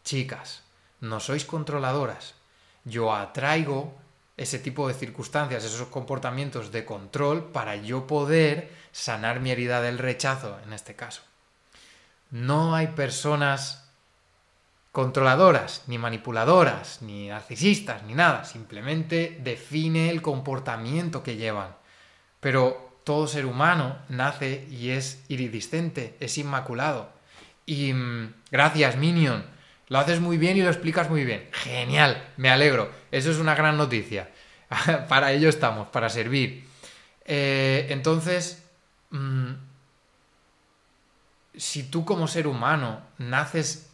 Chicas, 0.04 0.62
no 1.00 1.18
sois 1.18 1.44
controladoras, 1.44 2.34
yo 2.84 3.14
atraigo 3.14 3.94
ese 4.36 4.58
tipo 4.58 4.88
de 4.88 4.94
circunstancias, 4.94 5.64
esos 5.64 5.88
comportamientos 5.88 6.72
de 6.72 6.84
control 6.84 7.50
para 7.52 7.76
yo 7.76 8.06
poder 8.06 8.70
sanar 8.92 9.40
mi 9.40 9.50
herida 9.50 9.80
del 9.80 9.98
rechazo 9.98 10.58
en 10.64 10.72
este 10.72 10.94
caso. 10.94 11.22
No 12.30 12.74
hay 12.74 12.88
personas 12.88 13.84
controladoras, 14.90 15.82
ni 15.86 15.98
manipuladoras, 15.98 17.02
ni 17.02 17.28
narcisistas, 17.28 18.02
ni 18.04 18.14
nada. 18.14 18.44
Simplemente 18.44 19.40
define 19.42 20.10
el 20.10 20.22
comportamiento 20.22 21.22
que 21.22 21.36
llevan. 21.36 21.74
Pero 22.40 23.00
todo 23.04 23.26
ser 23.26 23.46
humano 23.46 23.98
nace 24.08 24.66
y 24.70 24.90
es 24.90 25.24
iridiscente, 25.28 26.16
es 26.20 26.38
inmaculado. 26.38 27.10
Y 27.66 27.92
mm, 27.92 28.34
gracias, 28.50 28.96
Minion. 28.96 29.44
Lo 29.88 29.98
haces 29.98 30.20
muy 30.20 30.38
bien 30.38 30.56
y 30.56 30.62
lo 30.62 30.68
explicas 30.68 31.10
muy 31.10 31.24
bien. 31.24 31.48
Genial, 31.52 32.22
me 32.36 32.50
alegro. 32.50 32.90
Eso 33.10 33.30
es 33.30 33.38
una 33.38 33.54
gran 33.54 33.76
noticia. 33.76 34.30
para 35.08 35.32
ello 35.32 35.48
estamos, 35.48 35.88
para 35.88 36.08
servir. 36.08 36.64
Eh, 37.24 37.86
entonces, 37.90 38.62
mm, 39.10 39.52
si 41.56 41.84
tú 41.84 42.04
como 42.04 42.28
ser 42.28 42.46
humano 42.46 43.02
naces 43.18 43.90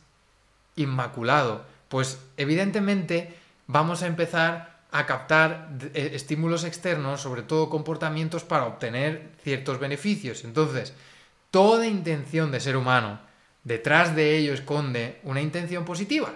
inmaculado, 0.77 1.65
pues 1.89 2.21
evidentemente 2.37 3.37
vamos 3.67 4.03
a 4.03 4.07
empezar 4.07 4.81
a 4.93 5.07
captar 5.07 5.71
eh, 5.95 6.13
estímulos 6.15 6.65
externos, 6.65 7.21
sobre 7.21 7.43
todo 7.43 7.71
comportamientos, 7.71 8.45
para 8.45 8.67
obtener 8.67 9.31
ciertos 9.43 9.79
beneficios. 9.79 10.45
Entonces, 10.45 10.95
toda 11.51 11.87
intención 11.87 12.51
de 12.51 12.61
ser 12.61 12.77
humano, 12.77 13.21
detrás 13.65 14.15
de 14.15 14.37
ello 14.37 14.55
esconde 14.55 15.19
una 15.23 15.41
intención 15.41 15.85
positiva, 15.85 16.33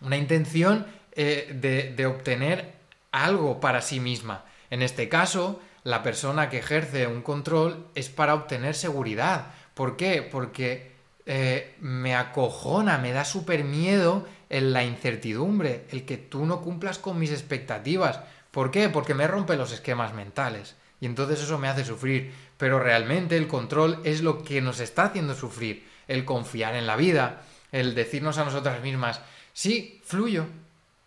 una 0.00 0.16
intención 0.16 0.86
eh, 1.12 1.94
de, 1.96 2.06
obtener 2.06 2.74
algo 3.10 3.60
para 3.60 3.80
sí 3.80 4.00
misma. 4.00 4.44
En 4.70 4.82
este 4.82 5.08
caso, 5.08 5.60
la 5.84 6.02
persona 6.02 6.50
que 6.50 6.58
ejerce 6.58 7.06
un 7.06 7.22
control 7.22 7.86
es 7.94 8.08
para 8.08 8.34
obtener 8.34 8.74
seguridad. 8.74 9.46
¿Por 9.74 9.96
qué? 9.96 10.22
Porque 10.22 10.92
eh, 11.24 11.74
me 11.80 12.14
acojona, 12.14 12.98
me 12.98 13.12
da 13.12 13.24
súper 13.24 13.64
miedo 13.64 14.26
en 14.50 14.72
la 14.72 14.84
incertidumbre, 14.84 15.86
el 15.90 16.04
que 16.04 16.16
tú 16.18 16.44
no 16.44 16.60
cumplas 16.60 16.98
con 16.98 17.18
mis 17.18 17.30
expectativas. 17.30 18.20
¿Por 18.50 18.70
qué? 18.70 18.88
Porque 18.88 19.14
me 19.14 19.26
rompe 19.26 19.56
los 19.56 19.72
esquemas 19.72 20.14
mentales. 20.14 20.76
Y 21.00 21.06
entonces 21.06 21.40
eso 21.42 21.58
me 21.58 21.68
hace 21.68 21.84
sufrir. 21.84 22.32
Pero 22.58 22.78
realmente 22.78 23.36
el 23.36 23.48
control 23.48 24.00
es 24.04 24.22
lo 24.22 24.42
que 24.42 24.60
nos 24.60 24.80
está 24.80 25.04
haciendo 25.04 25.34
sufrir. 25.34 25.86
El 26.08 26.24
confiar 26.24 26.74
en 26.74 26.86
la 26.86 26.96
vida, 26.96 27.42
el 27.72 27.94
decirnos 27.94 28.38
a 28.38 28.44
nosotras 28.44 28.80
mismas, 28.82 29.20
sí, 29.52 30.00
fluyo, 30.04 30.46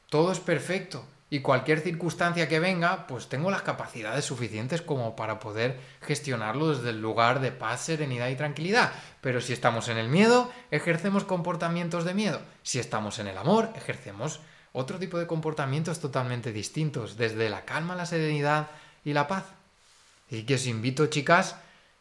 todo 0.10 0.32
es 0.32 0.40
perfecto, 0.40 1.06
y 1.32 1.42
cualquier 1.42 1.80
circunstancia 1.80 2.48
que 2.48 2.60
venga, 2.60 3.06
pues 3.06 3.30
tengo 3.30 3.52
las 3.52 3.62
capacidades 3.62 4.26
suficientes 4.26 4.82
como 4.82 5.16
para 5.16 5.40
poder 5.40 5.80
gestionarlo 6.02 6.74
desde 6.74 6.90
el 6.90 7.02
lugar 7.02 7.40
de 7.40 7.52
paz, 7.52 7.82
serenidad 7.82 8.30
y 8.30 8.36
tranquilidad. 8.36 8.92
Pero 9.22 9.40
si 9.40 9.54
estamos 9.54 9.90
en 9.90 9.98
el 9.98 10.10
miedo, 10.10 10.52
ejercemos 10.72 11.26
comportamientos 11.26 12.04
de 12.04 12.16
miedo. 12.16 12.42
Si 12.64 12.80
estamos 12.80 13.20
en 13.20 13.28
el 13.28 13.38
amor, 13.38 13.70
ejercemos 13.76 14.40
otro 14.74 14.98
tipo 14.98 15.20
de 15.20 15.28
comportamientos 15.28 16.00
totalmente 16.00 16.52
distintos, 16.52 17.16
desde 17.16 17.50
la 17.50 17.64
calma, 17.64 17.96
la 17.96 18.08
serenidad 18.08 18.72
y 19.06 19.14
la 19.14 19.28
paz. 19.28 19.44
Y 20.32 20.44
que 20.44 20.56
os 20.56 20.66
invito, 20.66 21.08
chicas, 21.08 21.58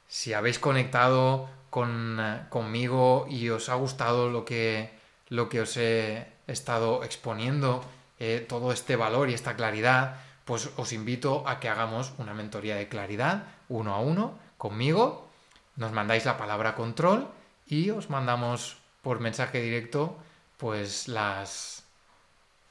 si 0.07 0.33
habéis 0.33 0.59
conectado 0.59 1.51
con, 1.71 2.19
eh, 2.21 2.43
conmigo 2.49 3.27
y 3.29 3.51
os 3.51 3.69
ha 3.69 3.75
gustado 3.75 4.29
lo 4.31 4.45
que, 4.45 4.91
lo 5.29 5.49
que 5.49 5.61
os 5.61 5.77
he 5.77 6.27
estado 6.47 7.05
exponiendo, 7.05 7.85
eh, 8.19 8.45
todo 8.49 8.73
este 8.73 8.97
valor 8.97 9.31
y 9.31 9.35
esta 9.35 9.57
claridad, 9.57 10.17
pues 10.45 10.71
os 10.77 10.93
invito 10.93 11.47
a 11.47 11.61
que 11.61 11.69
hagamos 11.69 12.15
una 12.19 12.35
mentoría 12.35 12.77
de 12.77 12.89
claridad 12.89 13.45
uno 13.69 13.95
a 13.95 14.01
uno 14.01 14.39
conmigo. 14.57 15.29
Nos 15.77 15.93
mandáis 15.93 16.25
la 16.25 16.39
palabra 16.39 16.75
control 16.75 17.29
y 17.67 17.91
os 17.91 18.11
mandamos 18.11 18.79
por 19.03 19.21
mensaje 19.21 19.61
directo 19.61 20.17
pues 20.57 21.07
las 21.07 21.85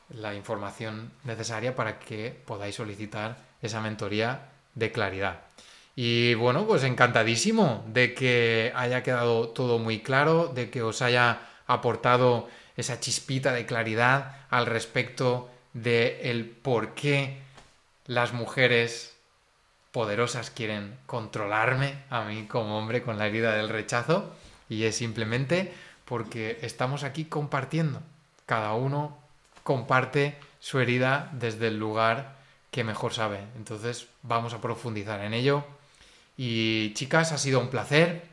la 0.10 0.34
información 0.36 1.12
necesaria 1.24 1.76
para 1.76 2.00
que 2.00 2.32
podáis 2.46 2.76
solicitar 2.76 3.38
esa 3.62 3.82
mentoría 3.82 4.50
de 4.76 4.92
claridad. 4.92 5.47
Y 6.00 6.36
bueno, 6.36 6.68
pues 6.68 6.84
encantadísimo 6.84 7.84
de 7.88 8.14
que 8.14 8.72
haya 8.76 9.02
quedado 9.02 9.50
todo 9.50 9.80
muy 9.80 10.02
claro, 10.02 10.46
de 10.48 10.70
que 10.70 10.84
os 10.84 11.02
haya 11.02 11.40
aportado 11.66 12.48
esa 12.76 13.00
chispita 13.00 13.52
de 13.52 13.66
claridad 13.66 14.46
al 14.52 14.68
respecto 14.68 15.50
de 15.74 16.30
el 16.30 16.46
por 16.46 16.94
qué 16.94 17.40
las 18.06 18.32
mujeres 18.32 19.18
poderosas 19.92 20.52
quieren 20.52 21.00
controlarme 21.08 21.96
a 22.12 22.26
mí 22.26 22.46
como 22.46 22.78
hombre 22.78 23.02
con 23.02 23.18
la 23.18 23.26
herida 23.26 23.56
del 23.56 23.68
rechazo 23.68 24.36
y 24.70 24.84
es 24.84 24.98
simplemente 24.98 25.74
porque 26.06 26.60
estamos 26.62 27.04
aquí 27.04 27.26
compartiendo. 27.26 28.04
Cada 28.46 28.74
uno 28.74 29.18
comparte 29.64 30.38
su 30.60 30.80
herida 30.80 31.32
desde 31.34 31.70
el 31.70 31.80
lugar 31.80 32.36
que 32.70 32.84
mejor 32.84 33.16
sabe. 33.16 33.40
Entonces 33.56 34.06
vamos 34.22 34.54
a 34.54 34.62
profundizar 34.62 35.22
en 35.22 35.34
ello. 35.34 35.66
Y 36.38 36.94
chicas, 36.94 37.32
ha 37.32 37.38
sido 37.38 37.60
un 37.60 37.70
placer. 37.70 38.24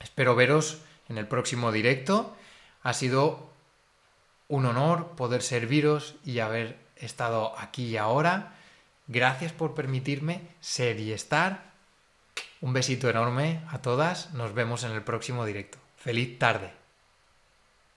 Espero 0.00 0.34
veros 0.34 0.80
en 1.08 1.18
el 1.18 1.26
próximo 1.26 1.72
directo. 1.72 2.36
Ha 2.82 2.94
sido 2.94 3.50
un 4.48 4.66
honor 4.66 5.16
poder 5.16 5.42
serviros 5.42 6.14
y 6.24 6.38
haber 6.38 6.78
estado 6.96 7.58
aquí 7.58 7.86
y 7.86 7.96
ahora. 7.96 8.54
Gracias 9.08 9.52
por 9.52 9.74
permitirme 9.74 10.40
ser 10.60 11.00
y 11.00 11.12
estar. 11.12 11.72
Un 12.60 12.72
besito 12.72 13.10
enorme 13.10 13.60
a 13.68 13.82
todas. 13.82 14.32
Nos 14.34 14.54
vemos 14.54 14.84
en 14.84 14.92
el 14.92 15.02
próximo 15.02 15.44
directo. 15.44 15.78
Feliz 15.96 16.38
tarde. 16.38 16.81